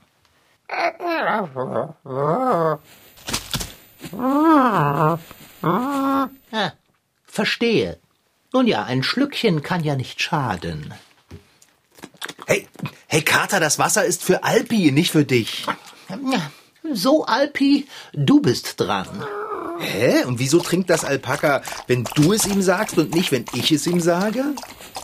Ah, 5.62 6.30
verstehe. 7.25 8.00
Nun 8.54 8.68
ja, 8.68 8.84
ein 8.84 9.04
Schlückchen 9.04 9.62
kann 9.62 9.84
ja 9.84 9.96
nicht 9.96 10.22
schaden. 10.22 10.94
Hey, 12.48 12.68
hey 13.08 13.22
Kater, 13.22 13.60
das 13.60 13.78
Wasser 13.78 14.06
ist 14.06 14.24
für 14.24 14.44
Alpi, 14.44 14.92
nicht 14.92 15.12
für 15.12 15.25
dich. 15.25 15.66
Ja, 16.10 16.51
So, 16.94 17.25
Alpi, 17.25 17.88
du 18.13 18.42
bist 18.42 18.80
dran. 18.80 19.08
Hä? 19.80 20.24
Und 20.24 20.39
wieso 20.39 20.60
trinkt 20.60 20.89
das 20.89 21.06
Alpaka, 21.06 21.62
wenn 21.88 22.04
du 22.16 22.34
es 22.34 22.46
ihm 22.46 22.62
sagst 22.62 22.98
und 22.98 23.13
nicht, 23.13 23.32
wenn 23.32 23.46
ich 23.54 23.72
es 23.72 23.86
ihm 23.88 24.01
sage? 24.01 24.44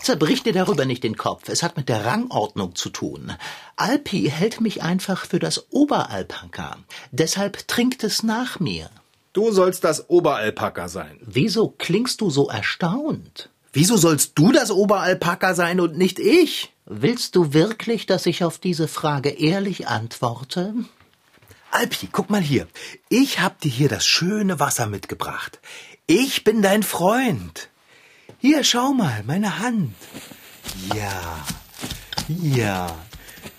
Zerbrich 0.01 0.43
dir 0.43 0.53
darüber 0.53 0.85
nicht 0.85 1.03
den 1.03 1.15
Kopf. 1.17 1.47
Es 1.47 1.63
hat 1.63 1.77
mit 1.77 1.87
der 1.87 2.05
Rangordnung 2.05 2.75
zu 2.75 2.89
tun. 2.89 3.33
Alpi 3.75 4.29
hält 4.29 4.59
mich 4.61 4.83
einfach 4.83 5.25
für 5.25 5.39
das 5.39 5.71
Oberalpaka. 5.71 6.77
Deshalb 7.11 7.67
trinkt 7.67 8.03
es 8.03 8.23
nach 8.23 8.59
mir. 8.59 8.89
Du 9.35 9.51
sollst 9.51 9.83
das 9.83 10.09
Oberalpaka 10.09 10.87
sein. 10.87 11.19
Wieso 11.19 11.67
klingst 11.67 12.21
du 12.21 12.29
so 12.29 12.47
erstaunt? 12.47 13.49
Wieso 13.73 13.97
sollst 13.97 14.39
du 14.39 14.53
das 14.53 14.71
Oberalpaka 14.71 15.53
sein 15.53 15.81
und 15.81 15.97
nicht 15.97 16.19
ich? 16.19 16.73
Willst 16.85 17.35
du 17.35 17.51
wirklich, 17.51 18.05
dass 18.05 18.25
ich 18.27 18.45
auf 18.45 18.59
diese 18.59 18.87
Frage 18.87 19.31
ehrlich 19.31 19.89
antworte? 19.89 20.73
Alpi, 21.69 22.07
guck 22.09 22.29
mal 22.29 22.39
hier. 22.39 22.65
Ich 23.09 23.41
hab 23.41 23.59
dir 23.59 23.69
hier 23.69 23.89
das 23.89 24.05
schöne 24.05 24.61
Wasser 24.61 24.87
mitgebracht. 24.87 25.59
Ich 26.07 26.45
bin 26.45 26.61
dein 26.61 26.83
Freund. 26.83 27.67
Hier, 28.39 28.63
schau 28.63 28.93
mal, 28.93 29.21
meine 29.27 29.59
Hand. 29.59 29.95
Ja, 30.95 31.45
ja. 32.29 32.95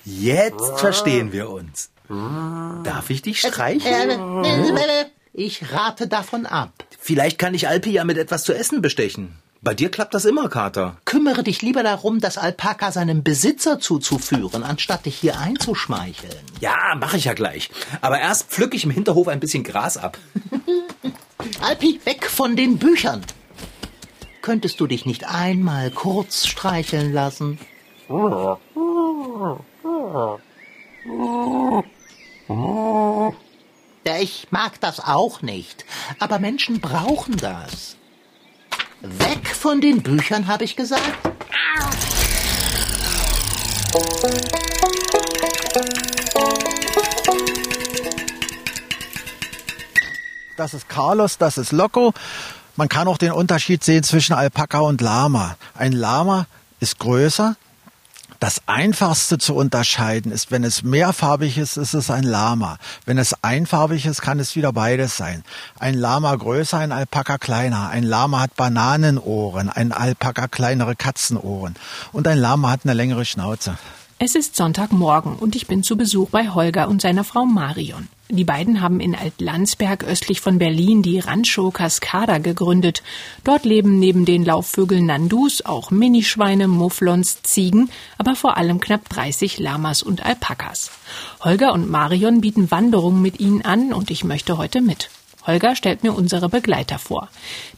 Jetzt 0.07 0.79
verstehen 0.79 1.33
wir 1.33 1.51
uns. 1.51 1.91
Darf 2.09 3.11
ich 3.11 3.21
dich 3.21 3.41
streicheln? 3.41 5.13
Ich 5.39 5.71
rate 5.71 6.09
davon 6.09 6.47
ab. 6.47 6.73
Vielleicht 6.99 7.39
kann 7.39 7.53
ich 7.53 7.69
Alpi 7.69 7.91
ja 7.91 8.05
mit 8.05 8.17
etwas 8.17 8.43
zu 8.43 8.55
essen 8.55 8.81
bestechen. 8.81 9.37
Bei 9.61 9.75
dir 9.75 9.91
klappt 9.91 10.15
das 10.15 10.25
immer, 10.25 10.49
Kater. 10.49 10.97
Kümmere 11.05 11.43
dich 11.43 11.61
lieber 11.61 11.83
darum, 11.83 12.21
das 12.21 12.39
Alpaka 12.39 12.91
seinem 12.91 13.23
Besitzer 13.23 13.79
zuzuführen, 13.79 14.63
anstatt 14.63 15.05
dich 15.05 15.17
hier 15.17 15.39
einzuschmeicheln. 15.39 16.41
Ja, 16.61 16.95
mache 16.99 17.19
ich 17.19 17.27
ja 17.27 17.35
gleich. 17.35 17.69
Aber 18.01 18.19
erst 18.19 18.49
pflücke 18.49 18.77
ich 18.77 18.85
im 18.85 18.91
Hinterhof 18.91 19.29
ein 19.29 19.41
bisschen 19.41 19.63
Gras 19.63 19.99
ab. 19.99 20.17
Alpi, 21.61 22.01
weg 22.05 22.31
von 22.31 22.57
den 22.57 22.79
Büchern. 22.79 23.21
Könntest 24.41 24.81
du 24.81 24.87
dich 24.87 25.05
nicht 25.05 25.29
einmal 25.29 25.91
kurz 25.91 26.47
streicheln 26.47 27.13
lassen? 27.13 27.59
Ich 34.21 34.49
mag 34.51 34.81
das 34.81 35.01
auch 35.01 35.43
nicht. 35.43 35.85
Aber 36.19 36.39
Menschen 36.39 36.81
brauchen 36.81 37.37
das. 37.37 37.97
Weg 39.01 39.49
von 39.55 39.81
den 39.81 40.03
Büchern, 40.03 40.47
habe 40.47 40.65
ich 40.65 40.77
gesagt. 40.77 41.03
Das 50.57 50.73
ist 50.73 50.89
Carlos, 50.89 51.37
das 51.37 51.59
ist 51.59 51.73
Loco. 51.73 52.15
Man 52.77 52.89
kann 52.89 53.09
auch 53.09 53.19
den 53.19 53.33
Unterschied 53.33 53.85
sehen 53.85 54.03
zwischen 54.03 54.33
Alpaka 54.33 54.81
und 54.81 55.01
Lama. 55.01 55.57
Ein 55.75 55.93
Lama 55.93 56.47
ist 56.81 56.99
größer. 56.99 57.57
Das 58.39 58.61
einfachste 58.67 59.39
zu 59.39 59.55
unterscheiden 59.55 60.31
ist, 60.31 60.51
wenn 60.51 60.63
es 60.63 60.83
mehrfarbig 60.83 61.57
ist, 61.57 61.77
ist 61.77 61.95
es 61.95 62.11
ein 62.11 62.23
Lama. 62.23 62.79
Wenn 63.07 63.17
es 63.17 63.35
einfarbig 63.43 64.05
ist, 64.05 64.21
kann 64.21 64.39
es 64.39 64.57
wieder 64.57 64.73
beides 64.73 65.17
sein. 65.17 65.43
Ein 65.79 65.95
Lama 65.95 66.35
größer, 66.35 66.79
ein 66.79 66.93
Alpaka 66.93 67.39
kleiner. 67.39 67.89
Ein 67.89 68.03
Lama 68.03 68.41
hat 68.41 68.55
Bananenohren, 68.55 69.71
ein 69.71 69.93
Alpaka 69.93 70.49
kleinere 70.49 70.97
Katzenohren. 70.97 71.77
Und 72.13 72.29
ein 72.29 72.39
Lama 72.39 72.71
hat 72.71 72.81
eine 72.85 72.95
längere 72.95 73.25
Schnauze. 73.25 73.79
Es 74.19 74.35
ist 74.35 74.57
Sonntagmorgen 74.57 75.37
und 75.37 75.55
ich 75.57 75.67
bin 75.67 75.83
zu 75.83 75.95
Besuch 75.95 76.31
bei 76.31 76.49
Holger 76.49 76.89
und 76.89 77.03
seiner 77.03 77.23
Frau 77.23 77.45
Marion. 77.45 78.09
Die 78.31 78.45
beiden 78.45 78.81
haben 78.81 78.99
in 78.99 79.15
Altlandsberg 79.15 80.05
östlich 80.05 80.41
von 80.41 80.59
Berlin 80.59 81.03
die 81.03 81.19
Rancho 81.19 81.71
Cascada 81.71 82.39
gegründet. 82.39 83.03
Dort 83.45 83.67
leben 83.67 83.99
neben 83.99 84.25
den 84.25 84.43
Laufvögeln 84.43 85.05
Nandus 85.05 85.67
auch 85.67 85.91
Minischweine, 85.91 86.67
Mufflons, 86.67 87.43
Ziegen, 87.43 87.91
aber 88.17 88.35
vor 88.37 88.57
allem 88.57 88.81
knapp 88.81 89.07
30 89.11 89.59
Lamas 89.59 90.03
und 90.03 90.25
Alpakas. 90.25 90.91
Holger 91.41 91.75
und 91.75 91.91
Marion 91.91 92.41
bieten 92.41 92.71
Wanderungen 92.71 93.21
mit 93.21 93.39
ihnen 93.39 93.67
an 93.67 93.93
und 93.93 94.11
ich 94.11 94.25
möchte 94.25 94.57
heute 94.57 94.81
mit. 94.81 95.11
Holger 95.47 95.77
stellt 95.77 96.03
mir 96.03 96.13
unsere 96.13 96.49
Begleiter 96.49 96.99
vor. 96.99 97.29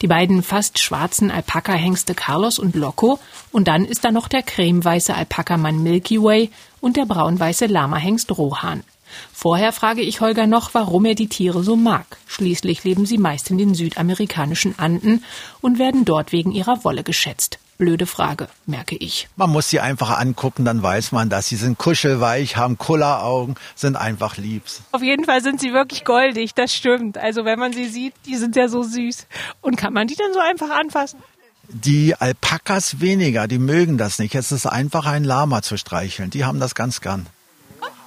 Die 0.00 0.06
beiden 0.06 0.42
fast 0.42 0.78
schwarzen 0.78 1.30
Alpaka-Hengste 1.30 2.14
Carlos 2.14 2.58
und 2.58 2.74
Loco 2.74 3.18
und 3.52 3.68
dann 3.68 3.84
ist 3.84 4.04
da 4.04 4.10
noch 4.10 4.28
der 4.28 4.42
cremeweiße 4.42 5.14
Alpakamann 5.14 5.82
Milky 5.82 6.22
Way 6.22 6.50
und 6.80 6.96
der 6.96 7.06
braunweiße 7.06 7.66
Lama-Hengst 7.66 8.36
Rohan. 8.36 8.84
Vorher 9.32 9.72
frage 9.72 10.02
ich 10.02 10.20
Holger 10.20 10.46
noch, 10.46 10.74
warum 10.74 11.04
er 11.04 11.14
die 11.14 11.28
Tiere 11.28 11.62
so 11.62 11.76
mag. 11.76 12.18
Schließlich 12.26 12.84
leben 12.84 13.06
sie 13.06 13.18
meist 13.18 13.50
in 13.50 13.58
den 13.58 13.74
südamerikanischen 13.74 14.78
Anden 14.78 15.24
und 15.60 15.78
werden 15.78 16.04
dort 16.04 16.32
wegen 16.32 16.52
ihrer 16.52 16.84
Wolle 16.84 17.02
geschätzt. 17.02 17.58
Blöde 17.78 18.06
Frage, 18.06 18.48
merke 18.66 18.96
ich. 18.96 19.28
Man 19.36 19.50
muss 19.50 19.70
sie 19.70 19.78
einfach 19.78 20.18
angucken, 20.18 20.64
dann 20.64 20.82
weiß 20.82 21.12
man 21.12 21.30
das. 21.30 21.46
Sie 21.46 21.54
sind 21.54 21.78
kuschelweich, 21.78 22.56
haben 22.56 22.76
Kulleraugen, 22.76 23.54
sind 23.76 23.94
einfach 23.94 24.36
liebs. 24.36 24.82
Auf 24.90 25.02
jeden 25.02 25.24
Fall 25.24 25.42
sind 25.42 25.60
sie 25.60 25.72
wirklich 25.72 26.04
goldig, 26.04 26.54
das 26.54 26.74
stimmt. 26.74 27.18
Also 27.18 27.44
wenn 27.44 27.58
man 27.58 27.72
sie 27.72 27.86
sieht, 27.86 28.14
die 28.26 28.34
sind 28.34 28.56
ja 28.56 28.68
so 28.68 28.82
süß. 28.82 29.28
Und 29.60 29.76
kann 29.76 29.92
man 29.92 30.08
die 30.08 30.16
dann 30.16 30.32
so 30.32 30.40
einfach 30.40 30.70
anfassen? 30.70 31.20
Die 31.68 32.16
Alpakas 32.16 33.00
weniger, 33.00 33.46
die 33.46 33.58
mögen 33.58 33.96
das 33.96 34.18
nicht. 34.18 34.34
Es 34.34 34.50
ist 34.50 34.66
einfach 34.66 35.06
ein 35.06 35.22
Lama 35.22 35.62
zu 35.62 35.76
streicheln. 35.76 36.30
Die 36.30 36.44
haben 36.44 36.58
das 36.58 36.74
ganz 36.74 37.00
gern. 37.00 37.26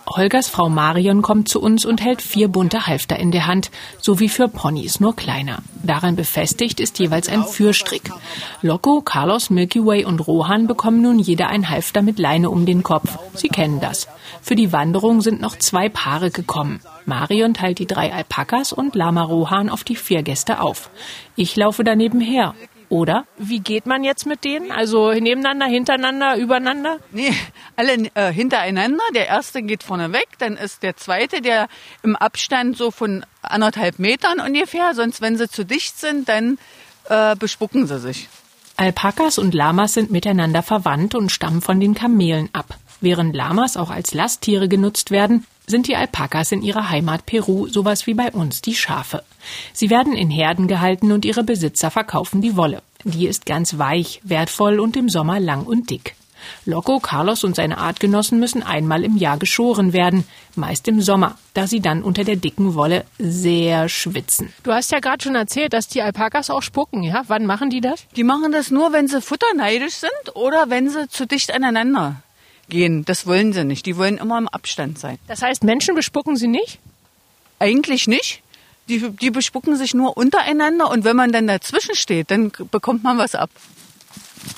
Holgers 0.08 0.50
Frau 0.50 0.70
Marion 0.70 1.22
kommt 1.22 1.48
zu 1.48 1.62
uns 1.62 1.86
und 1.86 2.02
hält 2.02 2.22
vier 2.22 2.48
bunte 2.48 2.88
Halfter 2.88 3.18
in 3.18 3.32
der 3.32 3.48
Hand, 3.48 3.72
so 4.00 4.20
wie 4.20 4.30
für 4.30 4.48
Ponys, 4.48 5.00
nur 5.00 5.16
kleiner. 5.16 5.60
Daran 5.84 6.16
befestigt 6.16 6.80
ist 6.80 7.00
jeweils 7.00 7.30
ein 7.30 7.44
Führstrick. 7.44 8.12
Loco, 8.62 9.02
Carlos, 9.02 9.50
Milky 9.50 9.86
Way 9.86 10.06
und 10.06 10.20
Rohan 10.28 10.68
bekommen 10.68 11.02
nun 11.02 11.20
jeder 11.20 11.48
ein 11.48 11.70
Halfter 11.70 12.02
mit 12.02 12.20
Leine 12.20 12.50
um 12.50 12.66
den 12.66 12.84
Kopf. 12.84 13.18
Sie 13.36 13.48
kennen 13.48 13.80
das. 13.80 14.08
Für 14.42 14.56
die 14.56 14.74
Wanderung 14.74 15.22
sind 15.22 15.40
noch 15.40 15.58
zwei 15.58 15.88
Paare 15.88 16.32
gekommen. 16.32 16.82
Marion 17.06 17.54
teilt 17.54 17.80
die 17.80 17.88
drei 17.88 18.12
Alpakas 18.14 18.74
und 18.74 18.96
Lama 18.96 19.24
Rohan 19.24 19.70
auf 19.70 19.84
die 19.84 19.96
vier 19.96 20.24
Gäste 20.24 20.62
auf. 20.62 20.90
Ich 21.36 21.56
laufe 21.56 21.84
daneben 21.84 22.22
her. 22.22 22.56
Oder? 22.92 23.26
Wie 23.38 23.62
geht 23.62 23.86
man 23.86 24.04
jetzt 24.04 24.26
mit 24.26 24.44
denen? 24.44 24.70
Also 24.70 25.14
nebeneinander, 25.14 25.66
hintereinander, 25.66 26.36
übereinander? 26.36 27.00
Nee, 27.14 27.34
alle 27.78 27.94
äh, 28.16 28.34
hintereinander. 28.34 29.04
Der 29.16 29.28
erste 29.28 29.62
geht 29.62 29.82
vorne 29.82 30.12
weg, 30.12 30.28
dann 30.40 30.58
ist 30.58 30.84
der 30.84 30.98
zweite, 30.98 31.42
der 31.42 31.70
im 32.04 32.18
Abstand 32.18 32.76
so 32.76 32.92
von 32.92 33.26
anderthalb 33.42 33.98
Metern 33.98 34.42
ungefähr. 34.42 34.94
Sonst, 34.94 35.22
wenn 35.22 35.38
sie 35.38 35.48
zu 35.48 35.64
dicht 35.64 35.98
sind, 36.02 36.28
dann 36.28 36.58
äh, 37.08 37.38
bespucken 37.38 37.88
sie 37.88 37.98
sich. 37.98 38.28
Alpakas 38.76 39.38
und 39.38 39.54
Lamas 39.54 39.94
sind 39.94 40.12
miteinander 40.12 40.62
verwandt 40.62 41.16
und 41.16 41.32
stammen 41.32 41.62
von 41.62 41.80
den 41.80 41.94
Kamelen 41.96 42.50
ab. 42.52 42.78
Während 43.00 43.34
Lamas 43.34 43.78
auch 43.78 43.90
als 43.90 44.14
Lasttiere 44.14 44.68
genutzt 44.68 45.12
werden, 45.12 45.48
sind 45.68 45.88
die 45.88 45.96
Alpakas 45.96 46.52
in 46.52 46.62
ihrer 46.62 46.90
Heimat 46.90 47.26
Peru 47.26 47.68
sowas 47.68 48.08
wie 48.08 48.14
bei 48.14 48.32
uns 48.32 48.62
die 48.62 48.76
Schafe. 48.76 49.24
Sie 49.74 49.90
werden 49.90 50.14
in 50.14 50.30
Herden 50.30 50.68
gehalten 50.68 51.12
und 51.12 51.26
ihre 51.26 51.44
Besitzer 51.44 51.92
verkaufen 51.92 52.42
die 52.42 52.56
Wolle. 52.56 52.82
Die 53.04 53.28
ist 53.28 53.46
ganz 53.46 53.78
weich, 53.78 54.22
wertvoll 54.24 54.80
und 54.80 54.96
im 54.96 55.10
Sommer 55.10 55.40
lang 55.40 55.64
und 55.64 55.90
dick. 55.90 56.16
Loco, 56.66 57.00
Carlos 57.00 57.44
und 57.44 57.56
seine 57.56 57.78
Artgenossen 57.78 58.40
müssen 58.40 58.64
einmal 58.64 59.04
im 59.04 59.18
Jahr 59.18 59.38
geschoren 59.38 59.94
werden, 59.94 60.26
meist 60.56 60.88
im 60.88 61.02
Sommer, 61.02 61.38
da 61.54 61.68
sie 61.68 61.82
dann 61.82 62.04
unter 62.04 62.24
der 62.24 62.36
dicken 62.36 62.76
Wolle 62.76 63.06
sehr 63.20 63.90
schwitzen. 63.90 64.52
Du 64.64 64.72
hast 64.72 64.92
ja 64.92 65.00
gerade 65.00 65.24
schon 65.24 65.36
erzählt, 65.36 65.74
dass 65.74 65.88
die 65.88 66.02
Alpakas 66.02 66.50
auch 66.50 66.62
spucken, 66.62 67.04
ja? 67.04 67.24
Wann 67.28 67.46
machen 67.46 67.70
die 67.70 67.82
das? 67.82 68.06
Die 68.16 68.24
machen 68.24 68.52
das 68.52 68.72
nur, 68.72 68.92
wenn 68.94 69.08
sie 69.08 69.22
futterneidisch 69.22 69.96
sind 69.96 70.36
oder 70.36 70.70
wenn 70.70 70.90
sie 70.90 71.08
zu 71.10 71.26
dicht 71.26 71.54
aneinander 71.54 72.24
gehen. 72.70 73.06
Das 73.06 73.28
wollen 73.28 73.54
sie 73.54 73.64
nicht. 73.64 73.86
Die 73.86 73.98
wollen 73.98 74.18
immer 74.18 74.38
im 74.38 74.48
Abstand 74.48 75.00
sein. 75.00 75.18
Das 75.28 75.42
heißt, 75.42 75.64
Menschen 75.64 75.96
bespucken 75.96 76.36
sie 76.38 76.48
nicht? 76.48 76.80
Eigentlich 77.60 78.08
nicht. 78.08 78.42
Die, 78.90 79.10
die 79.10 79.32
bespucken 79.32 79.76
sich 79.76 79.94
nur 79.94 80.18
untereinander 80.18 80.90
und 80.90 81.04
wenn 81.04 81.16
man 81.16 81.32
dann 81.32 81.48
dazwischen 81.48 81.96
steht, 81.96 82.32
dann 82.32 82.52
bekommt 82.72 83.04
man 83.04 83.18
was 83.18 83.36
ab. 83.36 83.50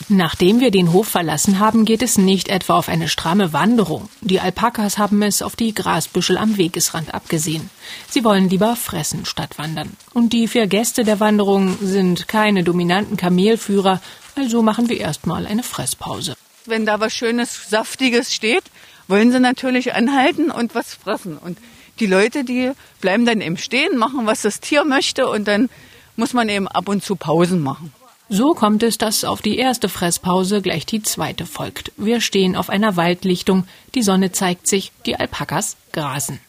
Nachdem 0.09 0.59
wir 0.59 0.71
den 0.71 0.93
Hof 0.93 1.07
verlassen 1.07 1.59
haben, 1.59 1.85
geht 1.85 2.01
es 2.01 2.17
nicht 2.17 2.47
etwa 2.47 2.77
auf 2.77 2.87
eine 2.87 3.09
stramme 3.09 3.51
Wanderung. 3.51 4.09
Die 4.21 4.39
Alpakas 4.39 4.97
haben 4.97 5.21
es 5.21 5.41
auf 5.41 5.55
die 5.55 5.73
Grasbüschel 5.73 6.37
am 6.37 6.57
Wegesrand 6.57 7.13
abgesehen. 7.13 7.69
Sie 8.09 8.23
wollen 8.23 8.49
lieber 8.49 8.75
fressen 8.75 9.25
statt 9.25 9.57
wandern. 9.57 9.95
Und 10.13 10.33
die 10.33 10.47
vier 10.47 10.67
Gäste 10.67 11.03
der 11.03 11.19
Wanderung 11.19 11.77
sind 11.81 12.27
keine 12.27 12.63
dominanten 12.63 13.17
Kamelführer, 13.17 14.01
also 14.35 14.63
machen 14.63 14.89
wir 14.89 14.99
erstmal 14.99 15.45
eine 15.45 15.63
Fresspause. 15.63 16.35
Wenn 16.65 16.85
da 16.85 16.99
was 16.99 17.13
Schönes, 17.13 17.69
Saftiges 17.69 18.33
steht, 18.33 18.63
wollen 19.07 19.31
sie 19.31 19.39
natürlich 19.39 19.93
anhalten 19.93 20.49
und 20.51 20.75
was 20.75 20.93
fressen. 20.93 21.37
Und 21.37 21.57
die 21.99 22.07
Leute, 22.07 22.43
die 22.43 22.71
bleiben 23.01 23.25
dann 23.25 23.41
eben 23.41 23.57
stehen, 23.57 23.97
machen, 23.97 24.25
was 24.25 24.41
das 24.41 24.59
Tier 24.59 24.85
möchte 24.85 25.29
und 25.29 25.47
dann 25.47 25.69
muss 26.15 26.33
man 26.33 26.49
eben 26.49 26.67
ab 26.67 26.87
und 26.87 27.03
zu 27.03 27.15
Pausen 27.15 27.61
machen. 27.61 27.93
So 28.29 28.53
kommt 28.53 28.81
es, 28.83 28.97
dass 28.97 29.25
auf 29.25 29.41
die 29.41 29.57
erste 29.57 29.89
Fresspause 29.89 30.61
gleich 30.61 30.85
die 30.85 31.03
zweite 31.03 31.45
folgt. 31.45 31.91
Wir 31.97 32.21
stehen 32.21 32.55
auf 32.55 32.69
einer 32.69 32.95
Waldlichtung, 32.95 33.65
die 33.93 34.01
Sonne 34.01 34.31
zeigt 34.31 34.67
sich, 34.67 34.91
die 35.05 35.17
Alpakas 35.17 35.75
grasen. 35.91 36.39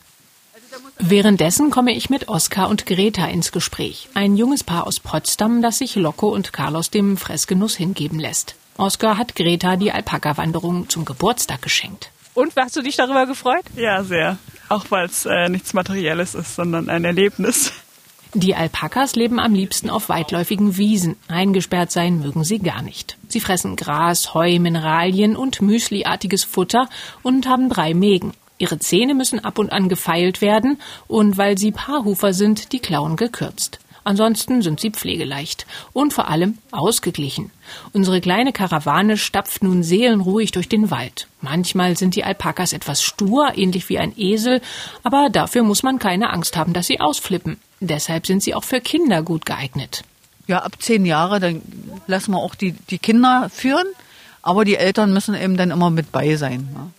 Währenddessen 0.98 1.70
komme 1.70 1.92
ich 1.92 2.08
mit 2.10 2.28
Oskar 2.28 2.68
und 2.68 2.86
Greta 2.86 3.26
ins 3.26 3.52
Gespräch. 3.52 4.08
Ein 4.14 4.36
junges 4.36 4.64
Paar 4.64 4.86
aus 4.86 5.00
Potsdam, 5.00 5.60
das 5.60 5.78
sich 5.78 5.96
Loco 5.96 6.28
und 6.28 6.52
Carlos 6.52 6.90
dem 6.90 7.16
Fressgenuss 7.16 7.76
hingeben 7.76 8.18
lässt. 8.18 8.54
Oskar 8.76 9.18
hat 9.18 9.36
Greta 9.36 9.76
die 9.76 9.92
Alpaka-Wanderung 9.92 10.88
zum 10.88 11.04
Geburtstag 11.04 11.62
geschenkt. 11.62 12.10
Und 12.34 12.54
hast 12.56 12.74
du 12.76 12.82
dich 12.82 12.96
darüber 12.96 13.26
gefreut? 13.26 13.64
Ja, 13.76 14.02
sehr. 14.02 14.38
Auch 14.68 14.86
weil 14.90 15.06
es 15.06 15.24
äh, 15.24 15.48
nichts 15.48 15.72
Materielles 15.72 16.34
ist, 16.34 16.56
sondern 16.56 16.88
ein 16.88 17.04
Erlebnis. 17.04 17.72
Die 18.36 18.56
Alpakas 18.56 19.14
leben 19.14 19.38
am 19.38 19.54
liebsten 19.54 19.88
auf 19.88 20.08
weitläufigen 20.08 20.76
Wiesen. 20.76 21.14
Eingesperrt 21.28 21.92
sein 21.92 22.18
mögen 22.18 22.42
sie 22.42 22.58
gar 22.58 22.82
nicht. 22.82 23.16
Sie 23.28 23.38
fressen 23.38 23.76
Gras, 23.76 24.34
Heu, 24.34 24.58
Mineralien 24.58 25.36
und 25.36 25.62
Müsliartiges 25.62 26.42
Futter 26.42 26.88
und 27.22 27.46
haben 27.46 27.68
drei 27.68 27.94
Mägen. 27.94 28.32
Ihre 28.58 28.80
Zähne 28.80 29.14
müssen 29.14 29.44
ab 29.44 29.60
und 29.60 29.70
an 29.70 29.88
gefeilt 29.88 30.40
werden 30.40 30.80
und 31.06 31.38
weil 31.38 31.58
sie 31.58 31.70
Paarhufer 31.70 32.32
sind, 32.32 32.72
die 32.72 32.80
Klauen 32.80 33.14
gekürzt. 33.14 33.78
Ansonsten 34.04 34.60
sind 34.60 34.80
sie 34.80 34.90
pflegeleicht 34.90 35.66
und 35.94 36.12
vor 36.12 36.28
allem 36.28 36.58
ausgeglichen. 36.70 37.50
Unsere 37.94 38.20
kleine 38.20 38.52
Karawane 38.52 39.16
stapft 39.16 39.62
nun 39.62 39.82
seelenruhig 39.82 40.52
durch 40.52 40.68
den 40.68 40.90
Wald. 40.90 41.26
Manchmal 41.40 41.96
sind 41.96 42.14
die 42.14 42.24
Alpakas 42.24 42.74
etwas 42.74 43.02
stur, 43.02 43.52
ähnlich 43.56 43.88
wie 43.88 43.98
ein 43.98 44.12
Esel, 44.16 44.60
aber 45.02 45.30
dafür 45.30 45.62
muss 45.62 45.82
man 45.82 45.98
keine 45.98 46.30
Angst 46.30 46.56
haben, 46.56 46.74
dass 46.74 46.86
sie 46.86 47.00
ausflippen. 47.00 47.58
Deshalb 47.80 48.26
sind 48.26 48.42
sie 48.42 48.54
auch 48.54 48.64
für 48.64 48.80
Kinder 48.80 49.22
gut 49.22 49.46
geeignet. 49.46 50.04
Ja, 50.46 50.58
ab 50.58 50.76
zehn 50.78 51.06
Jahre, 51.06 51.40
dann 51.40 51.62
lassen 52.06 52.32
wir 52.32 52.38
auch 52.38 52.54
die, 52.54 52.72
die 52.72 52.98
Kinder 52.98 53.48
führen, 53.52 53.86
aber 54.42 54.66
die 54.66 54.76
Eltern 54.76 55.14
müssen 55.14 55.34
eben 55.34 55.56
dann 55.56 55.70
immer 55.70 55.88
mit 55.88 56.12
bei 56.12 56.36
sein. 56.36 56.68
Ja. 56.74 56.90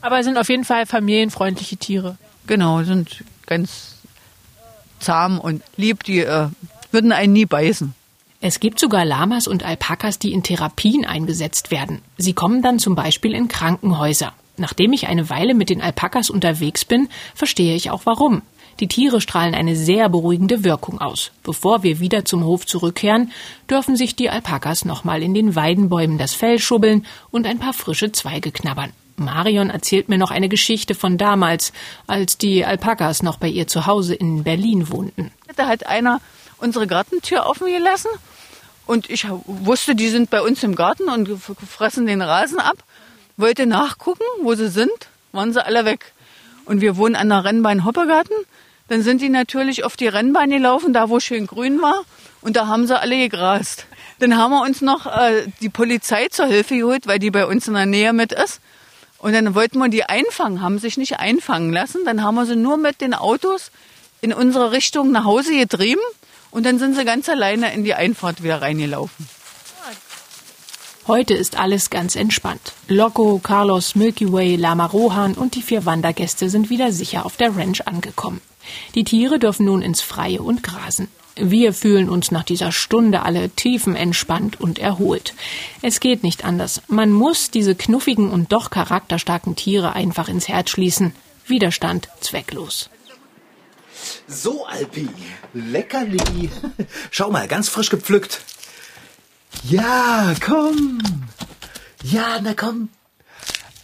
Aber 0.00 0.18
es 0.18 0.24
sind 0.24 0.38
auf 0.38 0.48
jeden 0.48 0.64
Fall 0.64 0.86
familienfreundliche 0.86 1.76
Tiere. 1.76 2.16
Genau, 2.46 2.82
sind 2.82 3.24
ganz 3.46 3.93
zahm 5.04 5.38
und 5.38 5.62
lieb, 5.76 6.02
die 6.04 6.20
äh, 6.20 6.48
würden 6.90 7.12
einen 7.12 7.32
nie 7.32 7.46
beißen. 7.46 7.94
Es 8.40 8.60
gibt 8.60 8.78
sogar 8.78 9.04
Lamas 9.04 9.46
und 9.46 9.64
Alpakas, 9.64 10.18
die 10.18 10.32
in 10.32 10.42
Therapien 10.42 11.06
eingesetzt 11.06 11.70
werden. 11.70 12.02
Sie 12.18 12.34
kommen 12.34 12.60
dann 12.60 12.78
zum 12.78 12.94
Beispiel 12.94 13.34
in 13.34 13.48
Krankenhäuser. 13.48 14.32
Nachdem 14.56 14.92
ich 14.92 15.06
eine 15.06 15.30
Weile 15.30 15.54
mit 15.54 15.70
den 15.70 15.80
Alpakas 15.80 16.30
unterwegs 16.30 16.84
bin, 16.84 17.08
verstehe 17.34 17.74
ich 17.74 17.90
auch 17.90 18.02
warum. 18.04 18.42
Die 18.80 18.88
Tiere 18.88 19.20
strahlen 19.20 19.54
eine 19.54 19.76
sehr 19.76 20.08
beruhigende 20.08 20.64
Wirkung 20.64 21.00
aus. 21.00 21.30
Bevor 21.42 21.82
wir 21.82 22.00
wieder 22.00 22.24
zum 22.24 22.44
Hof 22.44 22.66
zurückkehren, 22.66 23.30
dürfen 23.70 23.96
sich 23.96 24.16
die 24.16 24.30
Alpakas 24.30 24.84
nochmal 24.84 25.22
in 25.22 25.32
den 25.32 25.54
Weidenbäumen 25.54 26.18
das 26.18 26.34
Fell 26.34 26.58
schubbeln 26.58 27.06
und 27.30 27.46
ein 27.46 27.58
paar 27.58 27.72
frische 27.72 28.12
Zweige 28.12 28.52
knabbern. 28.52 28.92
Marion 29.16 29.70
erzählt 29.70 30.08
mir 30.08 30.18
noch 30.18 30.30
eine 30.30 30.48
Geschichte 30.48 30.94
von 30.94 31.18
damals, 31.18 31.72
als 32.06 32.36
die 32.38 32.64
Alpakas 32.64 33.22
noch 33.22 33.38
bei 33.38 33.48
ihr 33.48 33.66
zu 33.66 33.86
Hause 33.86 34.14
in 34.14 34.44
Berlin 34.44 34.90
wohnten. 34.90 35.30
Da 35.56 35.66
hat 35.66 35.86
einer 35.86 36.20
unsere 36.58 36.86
Gartentür 36.86 37.46
offen 37.46 37.66
gelassen 37.66 38.10
und 38.86 39.08
ich 39.08 39.26
wusste, 39.46 39.94
die 39.94 40.08
sind 40.08 40.30
bei 40.30 40.42
uns 40.42 40.62
im 40.62 40.74
Garten 40.74 41.08
und 41.08 41.28
fressen 41.38 42.06
den 42.06 42.20
Rasen 42.20 42.58
ab. 42.58 42.76
Wollte 43.36 43.66
nachgucken, 43.66 44.24
wo 44.42 44.54
sie 44.54 44.68
sind, 44.68 44.92
waren 45.32 45.52
sie 45.52 45.64
alle 45.64 45.84
weg. 45.84 46.12
Und 46.66 46.80
wir 46.80 46.96
wohnen 46.96 47.16
an 47.16 47.30
der 47.30 47.44
Rennbahn 47.44 47.84
Hoppegarten. 47.84 48.36
Dann 48.88 49.02
sind 49.02 49.22
die 49.22 49.30
natürlich 49.30 49.84
auf 49.84 49.96
die 49.96 50.06
Rennbahn 50.06 50.50
gelaufen, 50.50 50.92
da 50.92 51.08
wo 51.08 51.18
schön 51.18 51.46
grün 51.46 51.80
war. 51.80 52.02
Und 52.42 52.56
da 52.56 52.66
haben 52.66 52.86
sie 52.86 52.98
alle 52.98 53.16
gegrast. 53.16 53.86
Dann 54.18 54.36
haben 54.36 54.52
wir 54.52 54.62
uns 54.62 54.82
noch 54.82 55.06
äh, 55.06 55.46
die 55.60 55.70
Polizei 55.70 56.28
zur 56.28 56.46
Hilfe 56.46 56.76
geholt, 56.76 57.06
weil 57.06 57.18
die 57.18 57.30
bei 57.30 57.46
uns 57.46 57.66
in 57.66 57.74
der 57.74 57.86
Nähe 57.86 58.12
mit 58.12 58.32
ist. 58.32 58.60
Und 59.24 59.32
dann 59.32 59.54
wollten 59.54 59.78
wir 59.78 59.88
die 59.88 60.04
einfangen, 60.04 60.60
haben 60.60 60.78
sich 60.78 60.98
nicht 60.98 61.18
einfangen 61.18 61.72
lassen. 61.72 62.04
Dann 62.04 62.22
haben 62.22 62.34
wir 62.34 62.44
sie 62.44 62.56
nur 62.56 62.76
mit 62.76 63.00
den 63.00 63.14
Autos 63.14 63.70
in 64.20 64.34
unsere 64.34 64.70
Richtung 64.70 65.12
nach 65.12 65.24
Hause 65.24 65.56
getrieben 65.56 66.02
und 66.50 66.66
dann 66.66 66.78
sind 66.78 66.94
sie 66.94 67.06
ganz 67.06 67.30
alleine 67.30 67.72
in 67.72 67.84
die 67.84 67.94
Einfahrt 67.94 68.42
wieder 68.42 68.60
reingelaufen. 68.60 69.26
Heute 71.06 71.32
ist 71.32 71.58
alles 71.58 71.88
ganz 71.88 72.16
entspannt. 72.16 72.74
Loco, 72.86 73.40
Carlos, 73.42 73.94
Milky 73.94 74.30
Way, 74.30 74.56
Lama 74.56 74.84
Rohan 74.84 75.32
und 75.32 75.54
die 75.54 75.62
vier 75.62 75.86
Wandergäste 75.86 76.50
sind 76.50 76.68
wieder 76.68 76.92
sicher 76.92 77.24
auf 77.24 77.38
der 77.38 77.56
Ranch 77.56 77.80
angekommen. 77.86 78.42
Die 78.94 79.04
Tiere 79.04 79.38
dürfen 79.38 79.64
nun 79.64 79.80
ins 79.80 80.02
Freie 80.02 80.42
und 80.42 80.62
grasen. 80.62 81.08
Wir 81.36 81.72
fühlen 81.72 82.08
uns 82.08 82.30
nach 82.30 82.44
dieser 82.44 82.70
Stunde 82.70 83.22
alle 83.22 83.50
tiefenentspannt 83.50 84.60
und 84.60 84.78
erholt. 84.78 85.34
Es 85.82 85.98
geht 85.98 86.22
nicht 86.22 86.44
anders. 86.44 86.82
Man 86.86 87.10
muss 87.10 87.50
diese 87.50 87.74
knuffigen 87.74 88.30
und 88.30 88.52
doch 88.52 88.70
charakterstarken 88.70 89.56
Tiere 89.56 89.94
einfach 89.94 90.28
ins 90.28 90.46
Herz 90.48 90.70
schließen. 90.70 91.12
Widerstand 91.46 92.08
zwecklos. 92.20 92.88
So, 94.28 94.64
Alpi, 94.66 95.08
leckerli. 95.52 96.50
Schau 97.10 97.30
mal, 97.30 97.48
ganz 97.48 97.68
frisch 97.68 97.90
gepflückt. 97.90 98.40
Ja, 99.64 100.34
komm. 100.44 101.00
Ja, 102.02 102.38
na 102.42 102.54
komm. 102.54 102.90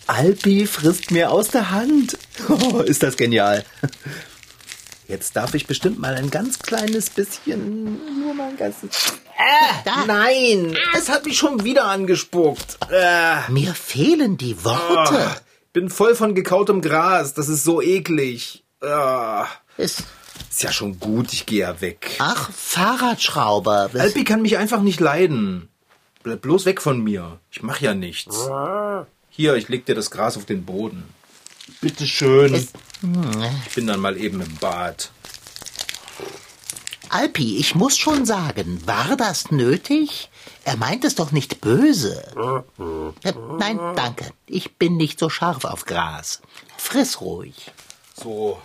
Alpi 0.07 0.67
frisst 0.67 1.11
mir 1.11 1.31
aus 1.31 1.49
der 1.49 1.71
Hand. 1.71 2.19
Oh, 2.49 2.81
ist 2.81 3.03
das 3.03 3.17
genial. 3.17 3.65
Jetzt 5.11 5.35
darf 5.35 5.55
ich 5.55 5.67
bestimmt 5.67 5.99
mal 5.99 6.15
ein 6.15 6.31
ganz 6.31 6.61
kleines 6.61 7.11
bisschen, 7.11 7.99
nur 8.21 8.33
mal 8.33 8.51
ein 8.51 8.57
ganzes. 8.57 8.91
Äh, 9.37 10.05
nein, 10.07 10.77
es 10.97 11.09
hat 11.09 11.25
mich 11.25 11.37
schon 11.37 11.65
wieder 11.65 11.87
angespuckt. 11.87 12.79
Äh, 12.93 13.51
Mir 13.51 13.75
fehlen 13.75 14.37
die 14.39 14.63
Worte. 14.65 15.31
oh, 15.37 15.41
bin 15.73 15.91
voll 15.91 16.15
von 16.15 16.37
gekautem 16.37 16.81
Gras. 16.81 17.35
Das 17.35 17.49
ist 17.49 17.65
so 17.65 17.83
eklig. 17.83 18.63
Ah, 18.83 19.47
Es, 19.77 20.05
ist 20.49 20.63
ja 20.63 20.71
schon 20.73 21.01
gut, 21.01 21.33
ich 21.33 21.45
gehe 21.45 21.61
ja 21.63 21.81
weg. 21.81 22.13
ach, 22.21 22.51
Fahrradschrauber. 22.53 23.91
Alpi 23.99 24.23
kann 24.23 24.43
mich 24.43 24.59
einfach 24.59 24.81
nicht 24.81 25.01
leiden. 25.01 25.69
Bleib 26.23 26.43
bloß 26.43 26.67
weg 26.67 26.81
von 26.81 27.03
mir. 27.03 27.41
Ich 27.51 27.63
mach 27.65 27.81
ja 27.81 27.95
nichts. 27.95 28.49
Hier, 29.29 29.55
ich 29.57 29.69
leg 29.69 29.87
dir 29.87 29.95
das 29.97 30.11
Gras 30.13 30.37
auf 30.37 30.45
den 30.45 30.65
Boden. 30.65 31.03
Bitte 31.81 32.07
schön. 32.07 32.69
Ich 33.03 33.75
bin 33.75 33.87
dann 33.87 34.01
mal 34.01 34.17
eben 34.17 34.41
im 34.41 34.57
Bad. 34.57 35.11
Alpi, 37.09 37.57
ich 37.57 37.75
muss 37.75 37.99
schon 37.99 38.25
sagen, 38.25 38.83
war 38.87 39.17
das 39.17 39.51
nötig? 39.51 40.31
Er 40.65 40.77
meint 40.77 41.05
es 41.05 41.17
doch 41.17 41.33
nicht 41.33 41.61
böse. 41.61 42.23
Äh, 43.25 43.33
Nein, 43.59 43.79
danke. 43.97 44.27
Ich 44.47 44.77
bin 44.77 44.97
nicht 44.97 45.19
so 45.19 45.29
scharf 45.29 45.65
auf 45.65 45.87
Gras. 45.87 46.41
Friss 46.77 47.21
ruhig. 47.21 47.73
So. 48.15 48.61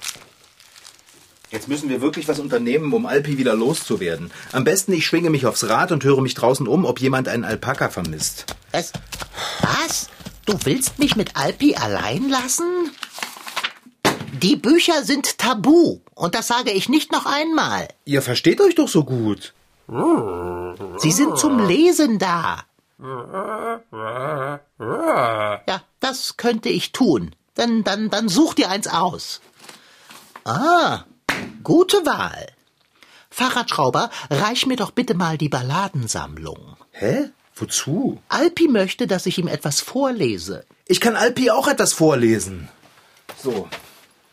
Jetzt 1.50 1.68
müssen 1.68 1.90
wir 1.90 2.02
wirklich 2.02 2.28
was 2.28 2.40
unternehmen, 2.40 2.94
um 2.94 3.06
Alpi 3.06 3.38
wieder 3.38 3.56
loszuwerden. 3.56 4.30
Am 4.52 4.64
besten, 4.64 4.94
ich 4.94 5.06
schwinge 5.08 5.30
mich 5.30 5.46
aufs 5.46 5.68
Rad 5.68 5.92
und 5.92 6.04
höre 6.04 6.22
mich 6.22 6.34
draußen 6.36 6.68
um, 6.68 6.86
ob 6.86 7.00
jemand 7.00 7.28
einen 7.28 7.46
Alpaka 7.46 7.90
vermisst. 7.90 8.46
Es, 8.72 8.92
was? 9.62 10.10
Du 10.46 10.58
willst 10.66 11.00
mich 11.00 11.16
mit 11.16 11.36
Alpi 11.36 11.76
allein 11.76 12.30
lassen? 12.30 12.92
Die 14.46 14.56
Bücher 14.56 15.04
sind 15.04 15.40
tabu. 15.40 16.02
Und 16.14 16.36
das 16.36 16.48
sage 16.48 16.70
ich 16.70 16.88
nicht 16.88 17.12
noch 17.12 17.26
einmal. 17.26 17.88
Ihr 18.06 18.22
versteht 18.22 18.62
euch 18.62 18.76
doch 18.76 18.88
so 18.88 19.04
gut. 19.04 19.56
Sie 20.98 21.12
sind 21.12 21.40
zum 21.40 21.66
Lesen 21.66 22.20
da. 22.20 22.64
Ja, 25.68 25.82
das 26.00 26.38
könnte 26.38 26.70
ich 26.70 26.92
tun. 26.92 27.36
Dann, 27.56 27.84
dann, 27.84 28.12
dann 28.12 28.30
such 28.30 28.54
dir 28.54 28.70
eins 28.70 28.88
aus. 28.88 29.42
Ah, 30.44 31.06
gute 31.64 32.06
Wahl. 32.06 32.46
Fahrradschrauber, 33.32 34.12
reich 34.30 34.68
mir 34.68 34.78
doch 34.78 34.92
bitte 34.92 35.16
mal 35.16 35.40
die 35.40 35.50
Balladensammlung. 35.50 36.78
Hä? 36.92 37.32
Wozu? 37.56 38.22
Alpi 38.30 38.68
möchte, 38.68 39.08
dass 39.08 39.26
ich 39.26 39.40
ihm 39.40 39.48
etwas 39.48 39.82
vorlese. 39.82 40.66
Ich 40.86 41.02
kann 41.02 41.16
Alpi 41.16 41.50
auch 41.50 41.68
etwas 41.68 41.94
vorlesen. 41.94 42.70
So. 43.42 43.68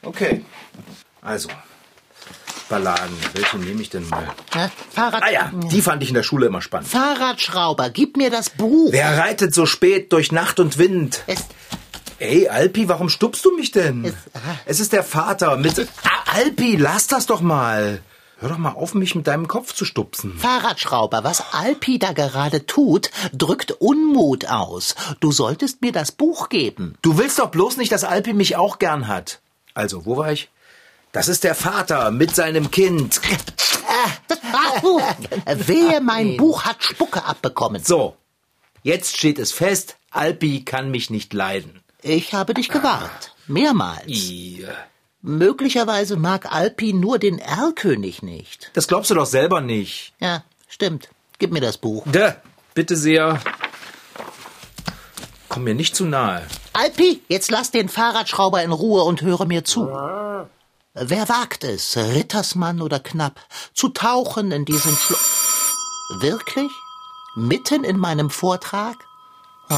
Okay. 0.03 0.45
Also. 1.21 1.49
Balladen. 2.69 3.17
Welche 3.35 3.59
nehme 3.59 3.83
ich 3.83 3.91
denn 3.91 4.09
mal? 4.09 4.27
Ja, 4.55 4.71
Fahrrad 4.91 5.23
Ah 5.23 5.31
ja, 5.31 5.51
die 5.53 5.83
fand 5.83 6.03
ich 6.03 6.09
in 6.09 6.15
der 6.15 6.23
Schule 6.23 6.47
immer 6.47 6.62
spannend. 6.62 6.88
Fahrradschrauber, 6.88 7.91
gib 7.91 8.17
mir 8.17 8.31
das 8.31 8.51
Buch. 8.51 8.91
Wer 8.93 9.19
reitet 9.19 9.55
so 9.55 9.67
spät 9.67 10.12
durch 10.12 10.33
Nacht 10.33 10.59
und 10.59 10.79
Wind? 10.79 11.23
Es, 11.27 11.45
Ey, 12.19 12.49
Alpi, 12.49 12.88
warum 12.88 13.09
stupst 13.09 13.45
du 13.45 13.55
mich 13.57 13.73
denn? 13.73 14.05
Es-. 14.05 14.15
Es 14.65 14.81
ist 14.81 14.93
der 14.93 15.03
Vater 15.03 15.57
mit... 15.57 15.79
Ah, 16.05 16.37
Alpi, 16.37 16.77
lass 16.77 17.09
das 17.09 17.27
doch 17.27 17.41
mal. 17.41 18.01
Hör 18.38 18.49
doch 18.49 18.59
mal 18.59 18.71
auf, 18.71 18.95
mich 18.95 19.15
mit 19.15 19.27
deinem 19.27 19.49
Kopf 19.49 19.75
zu 19.75 19.85
stupsen. 19.85 20.38
Fahrradschrauber, 20.38 21.25
was 21.25 21.53
Alpi 21.53 21.99
da 21.99 22.12
gerade 22.12 22.65
tut, 22.65 23.11
drückt 23.33 23.73
Unmut 23.73 24.47
aus. 24.47 24.95
Du 25.21 25.31
solltest 25.31 25.83
mir 25.83 25.93
das 25.93 26.11
Buch 26.11 26.49
geben. 26.49 26.95
Du 27.03 27.19
willst 27.19 27.38
doch 27.38 27.51
bloß 27.51 27.77
nicht, 27.77 27.93
dass 27.93 28.03
Alpi 28.03 28.33
mich 28.33 28.57
auch 28.57 28.79
gern 28.79 29.09
hat. 29.09 29.41
Also, 29.74 30.06
wo 30.06 30.16
war 30.16 30.32
ich? 30.32 30.48
Das 31.12 31.28
ist 31.28 31.44
der 31.44 31.54
Vater 31.54 32.11
mit 32.11 32.35
seinem 32.35 32.70
Kind. 32.70 33.20
Wehe, 35.46 36.00
mein 36.00 36.37
Buch 36.37 36.64
hat 36.64 36.82
Spucke 36.82 37.24
abbekommen. 37.24 37.82
So, 37.82 38.16
jetzt 38.82 39.16
steht 39.16 39.38
es 39.38 39.52
fest, 39.52 39.96
Alpi 40.11 40.64
kann 40.64 40.90
mich 40.90 41.11
nicht 41.11 41.32
leiden. 41.32 41.80
Ich 42.02 42.35
habe 42.35 42.54
dich 42.54 42.68
gewarnt. 42.68 43.35
Mehrmals. 43.46 44.06
I, 44.06 44.66
Möglicherweise 45.20 46.16
mag 46.16 46.52
Alpi 46.52 46.92
nur 46.92 47.18
den 47.18 47.38
Erlkönig 47.38 48.22
nicht. 48.22 48.70
Das 48.72 48.88
glaubst 48.88 49.11
du 49.11 49.14
doch 49.14 49.26
selber 49.26 49.61
nicht. 49.61 50.12
Ja, 50.18 50.42
stimmt. 50.68 51.11
Gib 51.38 51.52
mir 51.52 51.61
das 51.61 51.78
Buch. 51.78 52.04
Da, 52.11 52.37
bitte 52.74 52.96
sehr. 52.96 53.40
Komm 55.53 55.65
mir 55.65 55.75
nicht 55.75 55.95
zu 55.95 56.07
nahe. 56.07 56.47
Alpi, 56.73 57.21
jetzt 57.29 57.51
lass 57.51 57.71
den 57.71 57.91
Fahrradschrauber 57.91 58.62
in 58.62 58.73
Ruhe 58.73 59.03
und 59.03 59.21
höre 59.21 59.45
mir 59.45 59.65
zu. 59.65 59.87
Wer 60.95 61.29
wagt 61.29 61.62
es, 61.62 61.95
Rittersmann 61.95 62.81
oder 62.81 62.99
Knapp, 62.99 63.38
zu 63.75 63.91
tauchen 63.91 64.51
in 64.51 64.65
diesen 64.65 64.97
Schlo... 64.97 65.19
Wirklich? 66.21 66.73
Mitten 67.35 67.85
in 67.85 67.99
meinem 67.99 68.31
Vortrag? 68.31 68.97
Oh. 69.69 69.77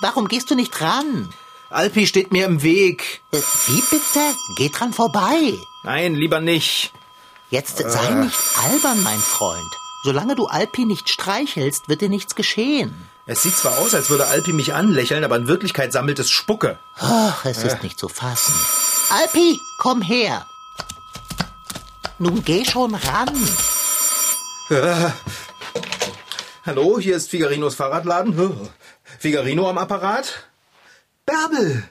Warum 0.00 0.28
gehst 0.28 0.50
du 0.50 0.54
nicht 0.54 0.80
ran? 0.80 1.28
Alpi 1.68 2.06
steht 2.06 2.32
mir 2.32 2.46
im 2.46 2.62
Weg. 2.62 3.20
Äh, 3.32 3.40
Wie 3.66 3.82
bitte? 3.82 4.20
Geh 4.56 4.70
dran 4.70 4.94
vorbei. 4.94 5.58
Nein, 5.82 6.14
lieber 6.14 6.40
nicht. 6.40 6.90
Jetzt 7.50 7.76
sei 7.76 8.10
nicht 8.14 8.38
albern, 8.64 9.02
mein 9.02 9.18
Freund. 9.18 9.74
Solange 10.04 10.36
du 10.36 10.46
Alpi 10.46 10.86
nicht 10.86 11.10
streichelst, 11.10 11.90
wird 11.90 12.00
dir 12.00 12.08
nichts 12.08 12.34
geschehen. 12.34 13.10
Es 13.28 13.42
sieht 13.42 13.56
zwar 13.56 13.78
aus, 13.78 13.92
als 13.92 14.08
würde 14.08 14.28
Alpi 14.28 14.52
mich 14.52 14.72
anlächeln, 14.72 15.24
aber 15.24 15.34
in 15.34 15.48
Wirklichkeit 15.48 15.92
sammelt 15.92 16.20
es 16.20 16.30
Spucke. 16.30 16.78
Ach, 16.96 17.44
es 17.44 17.64
ist 17.64 17.82
nicht 17.82 17.98
zu 17.98 18.08
fassen. 18.08 18.54
Alpi, 19.10 19.58
komm 19.78 20.00
her. 20.00 20.46
Nun 22.20 22.44
geh 22.44 22.64
schon 22.64 22.94
ran. 22.94 23.34
Hallo, 26.64 27.00
hier 27.00 27.16
ist 27.16 27.28
Figarinos 27.28 27.74
Fahrradladen. 27.74 28.70
Figarino 29.18 29.68
am 29.68 29.78
Apparat? 29.78 30.48
Bärbel! 31.26 31.82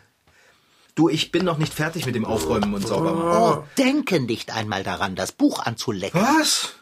Du, 0.95 1.09
ich 1.09 1.33
bin 1.33 1.43
noch 1.43 1.57
nicht 1.57 1.73
fertig 1.73 2.05
mit 2.05 2.15
dem 2.15 2.23
Aufräumen 2.23 2.73
und 2.73 2.87
Saubermachen. 2.87 3.59
Oh, 3.59 3.67
denke 3.77 4.21
nicht 4.21 4.51
einmal 4.51 4.83
daran, 4.83 5.17
das 5.17 5.33
Buch 5.33 5.59
anzulecken. 5.59 6.21
Was? 6.21 6.75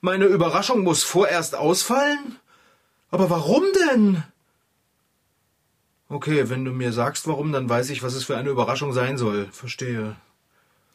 Meine 0.00 0.24
Überraschung 0.24 0.82
muss 0.82 1.04
vorerst 1.04 1.54
ausfallen? 1.54 2.40
Aber 3.10 3.30
warum 3.30 3.62
denn? 3.90 4.22
Okay, 6.08 6.48
wenn 6.48 6.64
du 6.64 6.72
mir 6.72 6.92
sagst, 6.92 7.26
warum, 7.26 7.52
dann 7.52 7.68
weiß 7.68 7.90
ich, 7.90 8.02
was 8.02 8.14
es 8.14 8.24
für 8.24 8.36
eine 8.36 8.50
Überraschung 8.50 8.92
sein 8.92 9.18
soll. 9.18 9.48
Verstehe. 9.50 10.16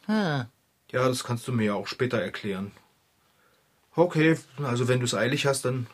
Hm. 0.06 0.46
Ja, 0.90 1.08
das 1.08 1.24
kannst 1.24 1.46
du 1.48 1.52
mir 1.52 1.64
ja 1.64 1.74
auch 1.74 1.86
später 1.86 2.20
erklären. 2.20 2.72
Okay, 3.94 4.38
also 4.62 4.88
wenn 4.88 5.00
du 5.00 5.04
es 5.04 5.14
eilig 5.14 5.46
hast, 5.46 5.64
dann. 5.64 5.86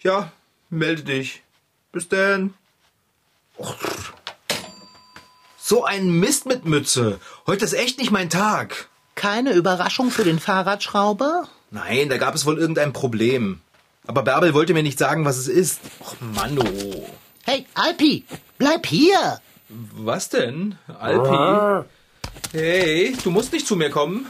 Ja, 0.00 0.32
melde 0.70 1.02
dich. 1.02 1.42
Bis 1.90 2.08
denn. 2.08 2.54
So 5.56 5.84
ein 5.84 6.10
Mist 6.10 6.46
mit 6.46 6.64
Mütze. 6.64 7.20
Heute 7.46 7.64
ist 7.64 7.72
echt 7.72 7.98
nicht 7.98 8.10
mein 8.10 8.30
Tag. 8.30 8.88
Keine 9.14 9.52
Überraschung 9.52 10.10
für 10.10 10.24
den 10.24 10.38
Fahrradschrauber? 10.38 11.48
Nein, 11.70 12.08
da 12.08 12.18
gab 12.18 12.34
es 12.34 12.46
wohl 12.46 12.58
irgendein 12.58 12.92
Problem. 12.92 13.60
Aber 14.06 14.22
Bärbel 14.22 14.54
wollte 14.54 14.74
mir 14.74 14.82
nicht 14.82 14.98
sagen, 14.98 15.24
was 15.24 15.36
es 15.36 15.48
ist. 15.48 15.80
Och, 16.00 16.16
Manno. 16.20 16.64
Hey, 17.44 17.66
Alpi, 17.74 18.24
bleib 18.58 18.86
hier. 18.86 19.40
Was 19.68 20.28
denn? 20.28 20.76
Alpi? 21.00 21.86
Hey, 22.52 23.16
du 23.22 23.30
musst 23.30 23.52
nicht 23.52 23.66
zu 23.66 23.76
mir 23.76 23.90
kommen. 23.90 24.26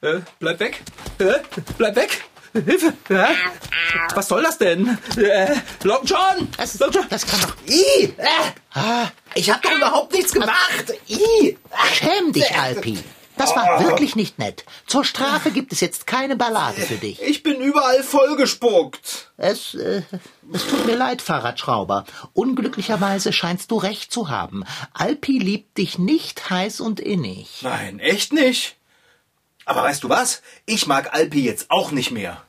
Äh, 0.00 0.20
bleib 0.38 0.60
weg. 0.60 0.82
Äh, 1.18 1.40
bleib 1.76 1.96
weg. 1.96 2.24
Hilfe. 2.52 2.94
Äh, 3.10 3.26
was 4.14 4.26
soll 4.28 4.42
das 4.42 4.58
denn? 4.58 4.98
Äh, 5.16 5.54
Long 5.84 6.04
John. 6.04 6.48
Das, 6.56 6.78
Long 6.80 6.90
John. 6.90 7.06
das 7.08 7.26
kann 7.26 7.40
doch... 7.42 7.54
I, 7.68 8.14
äh, 8.16 9.06
ich 9.34 9.50
hab 9.50 9.62
doch 9.62 9.72
überhaupt 9.72 10.12
nichts 10.12 10.32
gemacht. 10.32 10.92
I. 11.08 11.56
Schäm 11.92 12.32
dich, 12.32 12.50
Alpi. 12.58 12.98
Das 13.36 13.56
war 13.56 13.82
wirklich 13.82 14.16
nicht 14.16 14.38
nett. 14.38 14.64
Zur 14.86 15.04
Strafe 15.04 15.50
gibt 15.50 15.72
es 15.72 15.80
jetzt 15.80 16.06
keine 16.06 16.36
Ballade 16.36 16.80
für 16.82 16.96
dich. 16.96 17.22
Ich 17.22 17.42
bin 17.42 17.60
überall 17.60 18.02
vollgespuckt. 18.02 19.30
Es, 19.36 19.74
äh, 19.74 20.02
es 20.52 20.66
tut 20.66 20.86
mir 20.86 20.96
leid, 20.96 21.22
Fahrradschrauber. 21.22 22.04
Unglücklicherweise 22.34 23.32
scheinst 23.32 23.70
du 23.70 23.76
recht 23.78 24.12
zu 24.12 24.28
haben. 24.28 24.64
Alpi 24.92 25.38
liebt 25.38 25.78
dich 25.78 25.98
nicht 25.98 26.50
heiß 26.50 26.80
und 26.80 27.00
innig. 27.00 27.60
Nein, 27.62 27.98
echt 27.98 28.32
nicht. 28.32 28.76
Aber 29.64 29.82
weißt 29.84 30.02
du 30.02 30.08
was? 30.08 30.42
Ich 30.66 30.86
mag 30.86 31.14
Alpi 31.14 31.44
jetzt 31.44 31.70
auch 31.70 31.92
nicht 31.92 32.10
mehr. 32.10 32.42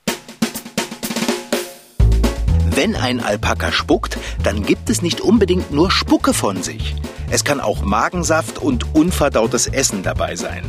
Wenn 2.73 2.95
ein 2.95 3.19
Alpaka 3.19 3.71
spuckt, 3.71 4.17
dann 4.43 4.63
gibt 4.65 4.89
es 4.89 5.01
nicht 5.01 5.19
unbedingt 5.19 5.71
nur 5.71 5.91
Spucke 5.91 6.33
von 6.33 6.63
sich. 6.63 6.95
Es 7.29 7.43
kann 7.43 7.59
auch 7.59 7.81
Magensaft 7.81 8.59
und 8.59 8.95
unverdautes 8.95 9.67
Essen 9.67 10.03
dabei 10.03 10.37
sein. 10.37 10.63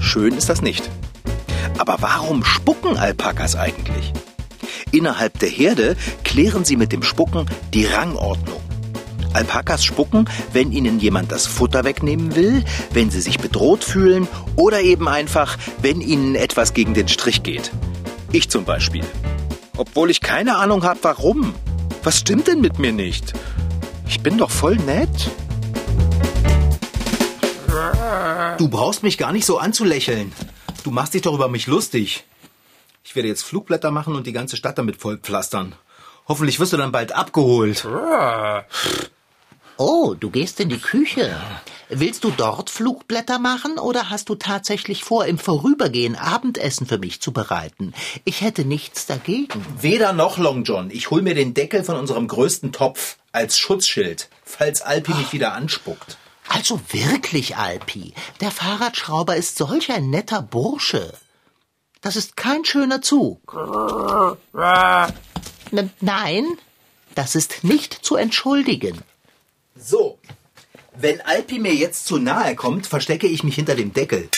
Schön 0.00 0.36
ist 0.36 0.48
das 0.48 0.62
nicht. 0.62 0.88
Aber 1.76 1.96
warum 2.00 2.44
spucken 2.44 2.96
Alpakas 2.96 3.56
eigentlich? 3.56 4.12
Innerhalb 4.92 5.38
der 5.40 5.48
Herde 5.48 5.96
klären 6.22 6.64
sie 6.64 6.76
mit 6.76 6.92
dem 6.92 7.02
Spucken 7.02 7.46
die 7.74 7.84
Rangordnung. 7.84 8.60
Alpakas 9.32 9.84
spucken, 9.84 10.28
wenn 10.52 10.72
ihnen 10.72 11.00
jemand 11.00 11.32
das 11.32 11.46
Futter 11.46 11.84
wegnehmen 11.84 12.36
will, 12.36 12.64
wenn 12.92 13.10
sie 13.10 13.20
sich 13.20 13.38
bedroht 13.38 13.82
fühlen 13.82 14.28
oder 14.56 14.80
eben 14.80 15.08
einfach, 15.08 15.58
wenn 15.82 16.00
ihnen 16.00 16.36
etwas 16.36 16.74
gegen 16.74 16.94
den 16.94 17.08
Strich 17.08 17.42
geht. 17.42 17.72
Ich 18.32 18.48
zum 18.48 18.64
Beispiel. 18.64 19.04
Obwohl 19.78 20.10
ich 20.10 20.20
keine 20.20 20.56
Ahnung 20.56 20.82
habe, 20.82 20.98
warum. 21.02 21.54
Was 22.02 22.18
stimmt 22.18 22.48
denn 22.48 22.60
mit 22.60 22.78
mir 22.78 22.92
nicht? 22.92 23.32
Ich 24.08 24.20
bin 24.20 24.36
doch 24.36 24.50
voll 24.50 24.76
nett. 24.76 25.30
Du 28.58 28.68
brauchst 28.68 29.04
mich 29.04 29.18
gar 29.18 29.32
nicht 29.32 29.46
so 29.46 29.58
anzulächeln. 29.58 30.32
Du 30.82 30.90
machst 30.90 31.14
dich 31.14 31.22
doch 31.22 31.34
über 31.34 31.48
mich 31.48 31.68
lustig. 31.68 32.24
Ich 33.04 33.14
werde 33.14 33.28
jetzt 33.28 33.42
Flugblätter 33.42 33.92
machen 33.92 34.16
und 34.16 34.26
die 34.26 34.32
ganze 34.32 34.56
Stadt 34.56 34.78
damit 34.78 34.96
vollpflastern. 34.96 35.74
Hoffentlich 36.26 36.58
wirst 36.58 36.72
du 36.72 36.76
dann 36.76 36.92
bald 36.92 37.12
abgeholt. 37.12 37.86
Oh, 39.80 40.14
du 40.18 40.30
gehst 40.30 40.58
in 40.58 40.70
die 40.70 40.80
Küche. 40.80 41.40
Willst 41.88 42.24
du 42.24 42.32
dort 42.36 42.68
Flugblätter 42.68 43.38
machen 43.38 43.78
oder 43.78 44.10
hast 44.10 44.28
du 44.28 44.34
tatsächlich 44.34 45.04
vor, 45.04 45.24
im 45.24 45.38
Vorübergehen 45.38 46.16
Abendessen 46.16 46.84
für 46.84 46.98
mich 46.98 47.20
zu 47.22 47.32
bereiten? 47.32 47.94
Ich 48.24 48.40
hätte 48.40 48.64
nichts 48.64 49.06
dagegen. 49.06 49.64
Weder 49.80 50.12
noch, 50.12 50.36
Long 50.36 50.64
John. 50.64 50.90
Ich 50.90 51.10
hol 51.10 51.22
mir 51.22 51.36
den 51.36 51.54
Deckel 51.54 51.84
von 51.84 51.94
unserem 51.94 52.26
größten 52.26 52.72
Topf 52.72 53.18
als 53.30 53.56
Schutzschild, 53.56 54.28
falls 54.42 54.82
Alpi 54.82 55.14
mich 55.14 55.32
wieder 55.32 55.52
anspuckt. 55.52 56.18
Also 56.48 56.80
wirklich, 56.90 57.56
Alpi. 57.56 58.14
Der 58.40 58.50
Fahrradschrauber 58.50 59.36
ist 59.36 59.58
solch 59.58 59.92
ein 59.92 60.10
netter 60.10 60.42
Bursche. 60.42 61.14
Das 62.00 62.16
ist 62.16 62.36
kein 62.36 62.64
schöner 62.64 63.00
Zug. 63.00 63.54
Nein, 66.00 66.46
das 67.14 67.36
ist 67.36 67.62
nicht 67.62 67.94
zu 67.94 68.16
entschuldigen. 68.16 69.04
So, 69.78 70.18
wenn 70.96 71.20
Alpi 71.20 71.58
mir 71.58 71.74
jetzt 71.74 72.06
zu 72.06 72.18
nahe 72.18 72.54
kommt, 72.56 72.86
verstecke 72.86 73.26
ich 73.26 73.44
mich 73.44 73.54
hinter 73.54 73.74
dem 73.74 73.92
Deckel. 73.92 74.28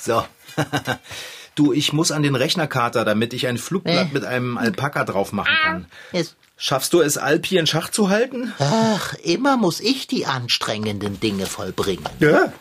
So. 0.00 0.24
du, 1.54 1.72
ich 1.72 1.92
muss 1.92 2.10
an 2.10 2.22
den 2.22 2.34
Rechnerkater, 2.34 3.04
damit 3.04 3.32
ich 3.32 3.46
ein 3.46 3.58
Flugblatt 3.58 4.10
Äh. 4.10 4.14
mit 4.14 4.24
einem 4.24 4.58
Alpaka 4.58 5.04
drauf 5.04 5.32
machen 5.32 5.54
kann. 5.62 5.86
Es, 6.12 6.36
Schaffst 6.56 6.92
du 6.92 7.00
es, 7.00 7.16
Alpi 7.16 7.56
in 7.56 7.66
Schach 7.66 7.88
zu 7.90 8.10
halten? 8.10 8.52
ach, 8.58 9.14
immer 9.22 9.56
muss 9.56 9.80
ich 9.80 10.06
die 10.08 10.26
anstrengenden 10.26 11.18
Dinge 11.20 11.46
vollbringen. 11.46 12.04
Ja. 12.18 12.52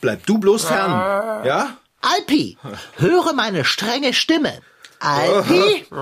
Bleib 0.00 0.24
du 0.26 0.38
bloß 0.38 0.64
fern. 0.66 1.44
Ja? 1.44 1.76
Alpi, 2.00 2.56
höre 2.96 3.32
meine 3.34 3.64
strenge 3.64 4.14
Stimme. 4.14 4.60
Alpi, 5.00 5.84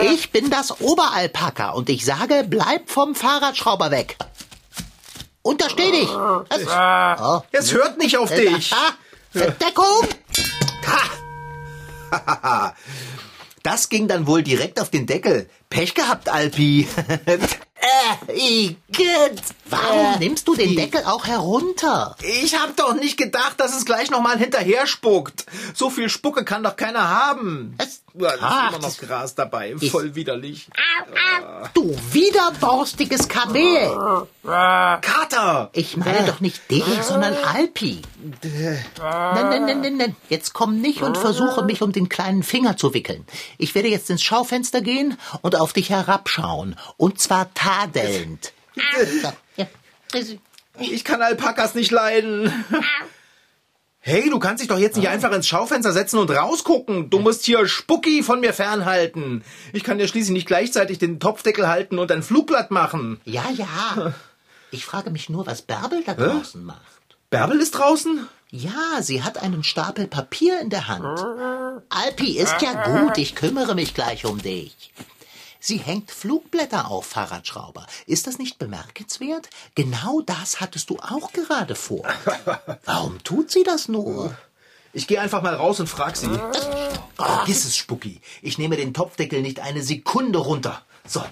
ich 0.00 0.30
bin 0.30 0.50
das 0.50 0.80
Oberalpaka 0.80 1.70
und 1.70 1.88
ich 1.88 2.04
sage, 2.04 2.44
bleib 2.48 2.90
vom 2.90 3.14
Fahrradschrauber 3.14 3.90
weg. 3.90 4.16
Untersteh 5.42 5.90
dich. 5.90 6.08
Es, 6.50 6.66
oh. 6.66 7.42
Es 7.52 7.72
hört 7.72 7.98
nicht 7.98 8.16
auf 8.18 8.30
dich. 8.34 8.72
Ah, 8.72 8.92
Deckung. 9.34 10.08
Das 13.64 13.88
ging 13.90 14.08
dann 14.08 14.26
wohl 14.26 14.42
direkt 14.42 14.80
auf 14.80 14.88
den 14.88 15.06
Deckel. 15.06 15.50
Pech 15.68 15.94
gehabt, 15.94 16.28
Alpi. 16.28 16.88
Äh, 17.80 18.32
Igitt. 18.34 19.40
Warum 19.70 20.18
nimmst 20.18 20.46
du 20.48 20.54
den 20.54 20.74
Deckel 20.76 21.02
auch 21.04 21.26
herunter? 21.26 22.16
Ich 22.42 22.54
hab 22.58 22.76
doch 22.76 22.94
nicht 22.94 23.16
gedacht, 23.16 23.54
dass 23.58 23.76
es 23.76 23.84
gleich 23.84 24.10
nochmal 24.10 24.38
hinterher 24.38 24.86
spuckt. 24.86 25.44
So 25.74 25.90
viel 25.90 26.08
Spucke 26.08 26.44
kann 26.44 26.62
doch 26.62 26.76
keiner 26.76 27.08
haben. 27.08 27.74
Es- 27.78 28.02
Ja, 28.14 28.30
Ach, 28.40 28.70
ist 28.72 28.78
immer 28.78 28.88
noch 28.88 28.96
Gras 28.98 29.34
dabei. 29.36 29.76
Voll 29.90 30.14
widerlich. 30.16 30.68
Du 31.74 31.94
widerborstiges 32.12 33.28
Kamel. 33.28 34.26
Kater! 35.00 35.70
Ich 35.72 35.96
meine 35.96 36.26
doch 36.26 36.40
nicht 36.40 36.68
dich, 36.70 36.84
sondern 37.02 37.34
Alpi. 37.44 38.02
Nein, 38.42 39.48
nein, 39.50 39.64
nein, 39.66 39.80
nein, 39.80 39.96
nein. 39.96 40.16
Jetzt 40.28 40.52
komm 40.52 40.80
nicht 40.80 41.02
und 41.02 41.16
versuche 41.16 41.64
mich 41.64 41.82
um 41.82 41.92
den 41.92 42.08
kleinen 42.08 42.42
Finger 42.42 42.76
zu 42.76 42.94
wickeln. 42.94 43.24
Ich 43.58 43.74
werde 43.74 43.88
jetzt 43.88 44.10
ins 44.10 44.22
Schaufenster 44.22 44.80
gehen 44.80 45.16
und 45.42 45.54
auf 45.56 45.72
dich 45.72 45.90
herabschauen. 45.90 46.76
Und 46.96 47.20
zwar 47.20 47.52
tadelnd. 47.54 48.52
Ja. 49.56 49.66
Ich 50.80 51.04
kann 51.04 51.22
Alpakas 51.22 51.74
nicht 51.74 51.90
leiden. 51.90 52.52
Hey, 54.00 54.30
du 54.30 54.38
kannst 54.38 54.62
dich 54.62 54.68
doch 54.68 54.78
jetzt 54.78 54.96
nicht 54.96 55.08
einfach 55.08 55.32
ins 55.32 55.48
Schaufenster 55.48 55.92
setzen 55.92 56.18
und 56.18 56.30
rausgucken. 56.30 57.10
Du 57.10 57.18
musst 57.18 57.44
hier 57.44 57.66
Spucki 57.66 58.22
von 58.22 58.40
mir 58.40 58.54
fernhalten. 58.54 59.44
Ich 59.72 59.84
kann 59.84 59.98
dir 59.98 60.08
schließlich 60.08 60.32
nicht 60.32 60.46
gleichzeitig 60.46 60.98
den 60.98 61.20
Topfdeckel 61.20 61.68
halten 61.68 61.98
und 61.98 62.10
ein 62.12 62.22
Flugblatt 62.22 62.70
machen. 62.70 63.20
Ja, 63.24 63.44
ja. 63.50 64.14
Ich 64.70 64.84
frage 64.84 65.10
mich 65.10 65.30
nur, 65.30 65.46
was 65.46 65.62
Bärbel 65.62 66.02
da 66.04 66.12
draußen 66.12 66.62
macht. 66.62 66.78
Bärbel 67.30 67.58
ist 67.58 67.70
draußen? 67.70 68.28
Ja, 68.50 69.00
sie 69.00 69.22
hat 69.22 69.42
einen 69.42 69.64
Stapel 69.64 70.06
Papier 70.06 70.60
in 70.60 70.68
der 70.68 70.88
Hand. 70.88 71.84
Alpi, 71.88 72.38
ist 72.38 72.60
ja 72.60 72.82
gut, 72.84 73.16
ich 73.16 73.34
kümmere 73.34 73.74
mich 73.74 73.94
gleich 73.94 74.26
um 74.26 74.42
dich. 74.42 74.92
Sie 75.60 75.78
hängt 75.78 76.10
Flugblätter 76.10 76.90
auf, 76.90 77.06
Fahrradschrauber. 77.06 77.86
Ist 78.06 78.26
das 78.26 78.38
nicht 78.38 78.58
bemerkenswert? 78.58 79.48
Genau 79.74 80.20
das 80.20 80.60
hattest 80.60 80.90
du 80.90 80.98
auch 80.98 81.32
gerade 81.32 81.74
vor. 81.74 82.04
Warum 82.84 83.22
tut 83.24 83.50
sie 83.50 83.64
das 83.64 83.88
nur? 83.88 84.36
Ich 84.92 85.06
gehe 85.06 85.20
einfach 85.20 85.42
mal 85.42 85.54
raus 85.54 85.80
und 85.80 85.88
frag 85.88 86.16
sie. 86.16 86.30
Vergiss 87.14 87.64
es, 87.64 87.76
Spucki. 87.76 88.20
Ich 88.40 88.58
nehme 88.58 88.76
den 88.76 88.94
Topfdeckel 88.94 89.42
nicht 89.42 89.60
eine 89.60 89.82
Sekunde 89.82 90.38
runter. 90.38 90.82
So. 91.06 91.22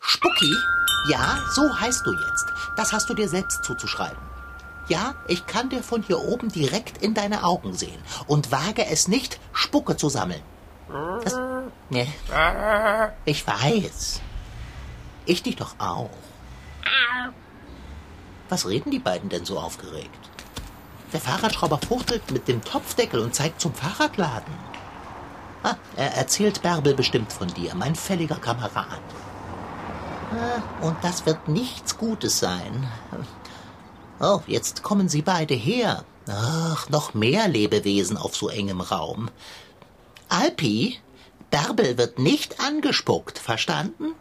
Spucki? 0.00 0.54
Ja, 1.10 1.38
so 1.54 1.62
heißt 1.78 2.06
du 2.06 2.12
jetzt. 2.12 2.46
Das 2.76 2.92
hast 2.92 3.08
du 3.10 3.14
dir 3.14 3.28
selbst 3.28 3.64
zuzuschreiben. 3.64 4.18
Ja, 4.88 5.16
ich 5.26 5.46
kann 5.46 5.68
dir 5.68 5.82
von 5.82 6.02
hier 6.02 6.20
oben 6.20 6.48
direkt 6.48 7.02
in 7.02 7.14
deine 7.14 7.42
Augen 7.44 7.74
sehen 7.74 8.00
und 8.28 8.52
wage 8.52 8.86
es 8.86 9.08
nicht, 9.08 9.40
Spucke 9.52 9.96
zu 9.96 10.08
sammeln. 10.08 10.42
Das, 11.24 11.34
nee. 11.90 12.08
Ich 13.24 13.46
weiß. 13.46 14.20
Ich 15.24 15.42
dich 15.42 15.56
doch 15.56 15.74
auch. 15.78 16.10
Was 18.48 18.66
reden 18.68 18.90
die 18.90 18.98
beiden 19.00 19.28
denn 19.28 19.44
so 19.44 19.58
aufgeregt? 19.58 20.10
Der 21.12 21.20
Fahrradschrauber 21.20 21.78
fuchtelt 21.78 22.30
mit 22.30 22.48
dem 22.48 22.62
Topfdeckel 22.64 23.20
und 23.20 23.34
zeigt 23.34 23.60
zum 23.60 23.74
Fahrradladen. 23.74 24.52
Ah, 25.62 25.74
er 25.96 26.14
erzählt 26.14 26.62
Bärbel 26.62 26.94
bestimmt 26.94 27.32
von 27.32 27.48
dir, 27.48 27.74
mein 27.74 27.94
fälliger 27.96 28.36
Kamerad. 28.36 29.00
Ah, 30.32 30.84
Und 30.84 30.96
das 31.02 31.26
wird 31.26 31.48
nichts 31.48 31.96
Gutes 31.96 32.38
sein. 32.38 32.88
Oh, 34.20 34.40
jetzt 34.46 34.82
kommen 34.82 35.08
sie 35.08 35.22
beide 35.22 35.54
her. 35.54 36.04
Ach, 36.28 36.88
noch 36.88 37.14
mehr 37.14 37.48
Lebewesen 37.48 38.16
auf 38.16 38.36
so 38.36 38.48
engem 38.48 38.80
Raum. 38.80 39.28
Alpi, 40.28 40.98
Bärbel 41.50 41.98
wird 41.98 42.18
nicht 42.18 42.60
angespuckt, 42.60 43.38
verstanden? 43.38 44.14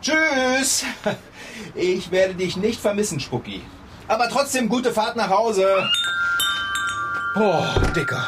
Tschüss. 0.00 0.84
Ich 1.74 2.10
werde 2.10 2.34
dich 2.34 2.58
nicht 2.58 2.80
vermissen, 2.80 3.18
Spucki. 3.18 3.62
Aber 4.06 4.28
trotzdem 4.28 4.68
gute 4.68 4.92
Fahrt 4.92 5.16
nach 5.16 5.30
Hause. 5.30 5.88
Oh, 7.34 7.64
Dicker. 7.96 8.26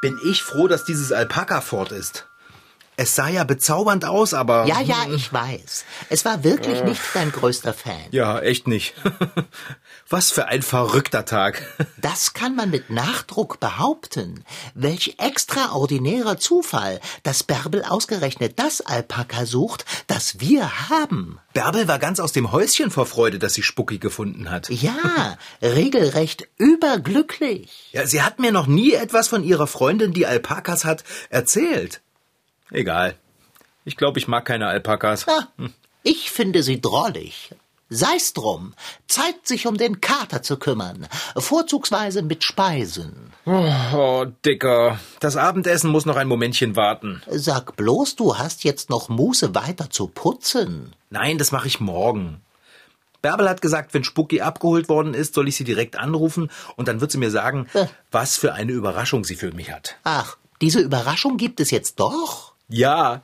Bin 0.00 0.18
ich 0.24 0.42
froh, 0.42 0.66
dass 0.66 0.84
dieses 0.84 1.12
Alpaka 1.12 1.60
fort 1.60 1.92
ist. 1.92 2.29
Es 3.00 3.14
sah 3.14 3.30
ja 3.30 3.44
bezaubernd 3.44 4.04
aus, 4.04 4.34
aber... 4.34 4.66
Ja, 4.66 4.82
ja, 4.82 5.06
ich 5.10 5.32
weiß. 5.32 5.86
Es 6.10 6.26
war 6.26 6.44
wirklich 6.44 6.84
nicht 6.84 7.00
dein 7.14 7.32
größter 7.32 7.72
Fan. 7.72 7.94
Ja, 8.10 8.38
echt 8.40 8.68
nicht. 8.68 8.92
Was 10.10 10.30
für 10.30 10.48
ein 10.48 10.60
verrückter 10.60 11.24
Tag. 11.24 11.66
Das 11.96 12.34
kann 12.34 12.56
man 12.56 12.70
mit 12.70 12.90
Nachdruck 12.90 13.60
behaupten. 13.60 14.44
Welch 14.74 15.16
extraordinärer 15.18 16.38
Zufall, 16.38 17.00
dass 17.22 17.42
Bärbel 17.42 17.84
ausgerechnet 17.84 18.58
das 18.58 18.80
Alpaka 18.80 19.46
sucht, 19.46 19.84
das 20.06 20.40
wir 20.40 20.90
haben. 20.90 21.38
Bärbel 21.52 21.88
war 21.88 21.98
ganz 21.98 22.20
aus 22.20 22.32
dem 22.32 22.52
Häuschen 22.52 22.90
vor 22.90 23.06
Freude, 23.06 23.38
dass 23.38 23.54
sie 23.54 23.62
Spucki 23.62 23.98
gefunden 23.98 24.50
hat. 24.50 24.68
Ja, 24.80 25.38
regelrecht 25.62 26.48
überglücklich. 26.56 27.90
Ja, 27.92 28.06
sie 28.06 28.22
hat 28.22 28.38
mir 28.38 28.52
noch 28.52 28.66
nie 28.66 28.92
etwas 28.92 29.28
von 29.28 29.44
ihrer 29.44 29.66
Freundin, 29.66 30.12
die 30.12 30.26
Alpakas 30.26 30.84
hat, 30.84 31.04
erzählt. 31.28 32.02
Egal. 32.70 33.14
Ich 33.84 33.96
glaube, 33.96 34.18
ich 34.18 34.28
mag 34.28 34.44
keine 34.44 34.66
Alpakas. 34.68 35.26
Ah, 35.28 35.48
ich 36.02 36.30
finde 36.30 36.62
sie 36.62 36.80
drollig. 36.80 37.54
Sei's 37.92 38.34
drum. 38.34 38.74
Zeit, 39.08 39.34
sich 39.48 39.66
um 39.66 39.76
den 39.76 40.00
Kater 40.00 40.42
zu 40.42 40.58
kümmern. 40.58 41.08
Vorzugsweise 41.36 42.22
mit 42.22 42.44
Speisen. 42.44 43.32
Oh, 43.46 44.26
Dicker. 44.46 45.00
Das 45.18 45.36
Abendessen 45.36 45.90
muss 45.90 46.06
noch 46.06 46.14
ein 46.14 46.28
Momentchen 46.28 46.76
warten. 46.76 47.20
Sag 47.28 47.74
bloß, 47.74 48.14
du 48.14 48.38
hast 48.38 48.62
jetzt 48.62 48.90
noch 48.90 49.08
Muße 49.08 49.56
weiter 49.56 49.90
zu 49.90 50.06
putzen. 50.06 50.94
Nein, 51.10 51.36
das 51.38 51.50
mache 51.50 51.66
ich 51.66 51.80
morgen. 51.80 52.40
Bärbel 53.22 53.48
hat 53.48 53.60
gesagt, 53.60 53.92
wenn 53.92 54.04
Spucki 54.04 54.40
abgeholt 54.40 54.88
worden 54.88 55.12
ist, 55.12 55.34
soll 55.34 55.48
ich 55.48 55.56
sie 55.56 55.64
direkt 55.64 55.96
anrufen 55.96 56.48
und 56.76 56.86
dann 56.86 57.00
wird 57.00 57.10
sie 57.10 57.18
mir 57.18 57.32
sagen, 57.32 57.66
Äh. 57.74 57.86
was 58.12 58.36
für 58.36 58.54
eine 58.54 58.70
Überraschung 58.72 59.24
sie 59.24 59.34
für 59.34 59.50
mich 59.52 59.72
hat. 59.72 59.96
Ach, 60.04 60.36
diese 60.62 60.78
Überraschung 60.80 61.36
gibt 61.38 61.58
es 61.58 61.72
jetzt 61.72 61.98
doch? 61.98 62.49
Ja, 62.70 63.22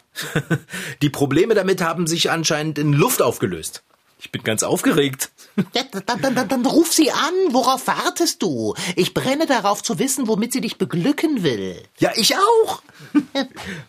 die 1.02 1.10
Probleme 1.10 1.54
damit 1.54 1.80
haben 1.80 2.06
sich 2.06 2.30
anscheinend 2.30 2.78
in 2.78 2.92
Luft 2.92 3.22
aufgelöst. 3.22 3.82
Ich 4.18 4.32
bin 4.32 4.42
ganz 4.42 4.62
aufgeregt. 4.62 5.30
Ja, 5.74 5.82
dann, 6.04 6.20
dann, 6.20 6.34
dann, 6.34 6.48
dann 6.48 6.66
ruf 6.66 6.92
sie 6.92 7.10
an. 7.10 7.34
Worauf 7.50 7.86
wartest 7.86 8.42
du? 8.42 8.74
Ich 8.96 9.14
brenne 9.14 9.46
darauf 9.46 9.82
zu 9.82 9.98
wissen, 9.98 10.26
womit 10.26 10.52
sie 10.52 10.60
dich 10.60 10.78
beglücken 10.78 11.42
will. 11.42 11.82
Ja, 11.98 12.12
ich 12.16 12.34
auch. 12.34 12.82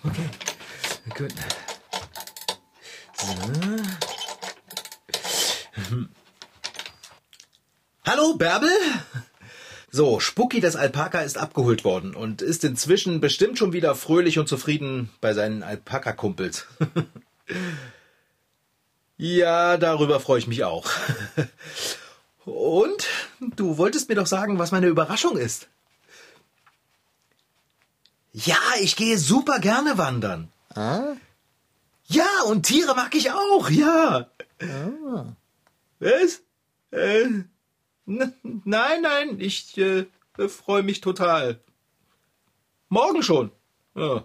okay, 0.04 0.30
gut. 1.18 1.34
So. 3.18 3.28
Hallo, 8.06 8.36
Bärbel? 8.36 8.70
So, 9.98 10.20
Spucki, 10.20 10.60
das 10.60 10.76
Alpaka, 10.76 11.22
ist 11.22 11.40
abgeholt 11.40 11.84
worden 11.84 12.14
und 12.14 12.44
ist 12.44 12.64
inzwischen 12.64 13.20
bestimmt 13.20 13.58
schon 13.58 13.74
wieder 13.74 13.96
fröhlich 13.96 14.38
und 14.38 14.48
zufrieden 14.48 15.10
bei 15.22 15.34
seinen 15.34 15.64
Alpaka-Kumpels. 15.64 16.68
ja, 19.18 19.78
darüber 19.78 20.20
freue 20.20 20.38
ich 20.38 20.46
mich 20.46 20.64
auch. 20.64 20.88
Und? 22.46 23.08
Du 23.56 23.80
wolltest 23.80 24.08
mir 24.08 24.14
doch 24.14 24.28
sagen, 24.28 24.60
was 24.60 24.72
meine 24.72 24.86
Überraschung 24.86 25.36
ist. 25.36 25.68
Ja, 28.34 28.60
ich 28.80 28.98
gehe 28.98 29.18
super 29.18 29.58
gerne 29.58 29.98
wandern. 29.98 30.50
Ja, 32.06 32.30
und 32.46 32.68
Tiere 32.68 32.94
mag 32.96 33.16
ich 33.16 33.32
auch, 33.32 33.72
ja. 33.72 34.30
Was? 36.00 36.42
Äh, 36.92 37.30
n- 38.08 38.34
nein, 38.66 39.02
nein, 39.02 39.40
ich 39.40 39.78
äh, 39.78 40.06
freue 40.48 40.84
mich 40.84 41.02
total. 41.02 41.60
Morgen 42.90 43.22
schon. 43.24 43.52
Ja. 43.96 44.24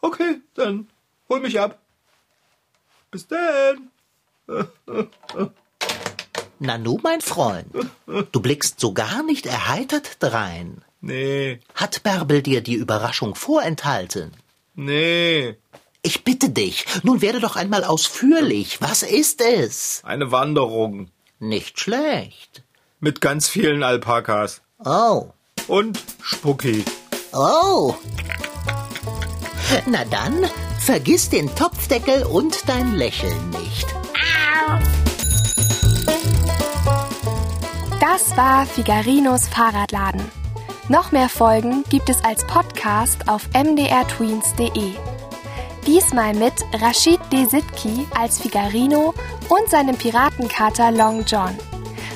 Okay, 0.00 0.40
dann 0.54 0.88
hol 1.28 1.40
mich 1.40 1.58
ab. 1.58 1.80
Bis 3.10 3.26
dann. 3.26 3.90
Nanu, 6.58 6.98
mein 7.02 7.20
Freund, 7.20 7.66
du 8.32 8.40
blickst 8.40 8.78
so 8.80 8.92
gar 8.92 9.22
nicht 9.22 9.46
erheitert 9.46 10.16
drein. 10.20 10.82
Nee, 11.00 11.60
Hat 11.74 12.02
Bärbel 12.02 12.42
dir 12.42 12.60
die 12.62 12.74
Überraschung 12.74 13.34
vorenthalten? 13.34 14.32
nee. 14.74 15.56
Ich 16.06 16.22
bitte 16.22 16.50
dich, 16.50 16.84
nun 17.02 17.22
werde 17.22 17.40
doch 17.40 17.56
einmal 17.56 17.82
ausführlich. 17.82 18.82
Was 18.82 19.02
ist 19.02 19.40
es? 19.40 20.02
Eine 20.04 20.30
Wanderung 20.30 21.08
Nicht 21.48 21.78
schlecht. 21.78 22.62
mit 23.00 23.20
ganz 23.20 23.48
vielen 23.48 23.82
Alpakas. 23.82 24.62
Oh, 24.82 25.26
Und 25.68 26.00
Spucki. 26.22 26.82
oh. 27.34 27.94
Na 29.86 30.04
dann, 30.06 30.46
vergiss 30.80 31.28
den 31.28 31.54
Topfdeckel 31.54 32.22
und 32.24 32.66
dein 32.66 32.94
Lächeln 32.94 33.50
nicht. 33.50 33.86
Das 38.00 38.34
war 38.38 38.64
Figarinos 38.64 39.46
Fahrradladen. 39.48 40.22
Noch 40.88 41.12
mehr 41.12 41.28
Folgen 41.28 41.84
gibt 41.90 42.08
es 42.08 42.24
als 42.24 42.46
Podcast 42.46 43.28
auf 43.28 43.48
mdrtweens.de. 43.52 44.94
Diesmal 45.86 46.34
mit 46.34 46.54
Rashid 46.80 47.20
Desitki 47.30 48.06
als 48.16 48.40
Figarino 48.40 49.12
und 49.48 49.68
seinem 49.68 49.96
Piratenkater 49.96 50.90
Long 50.90 51.24
John. 51.26 51.56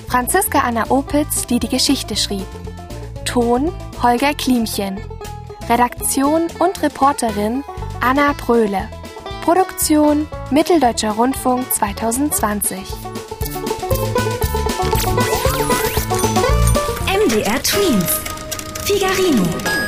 Franziska 0.09 0.61
Anna 0.61 0.90
Opitz, 0.90 1.46
die 1.46 1.59
die 1.59 1.68
Geschichte 1.68 2.16
schrieb. 2.16 2.46
Ton 3.26 3.70
Holger 4.02 4.33
Klimchen. 4.33 4.98
Redaktion 5.68 6.46
und 6.59 6.83
Reporterin 6.83 7.62
Anna 8.00 8.33
Pröhle. 8.33 8.88
Produktion 9.42 10.26
Mitteldeutscher 10.50 11.11
Rundfunk 11.11 11.70
2020. 11.70 12.78
MDR 17.07 17.62
Twins. 17.62 18.20
Figarino. 18.85 19.88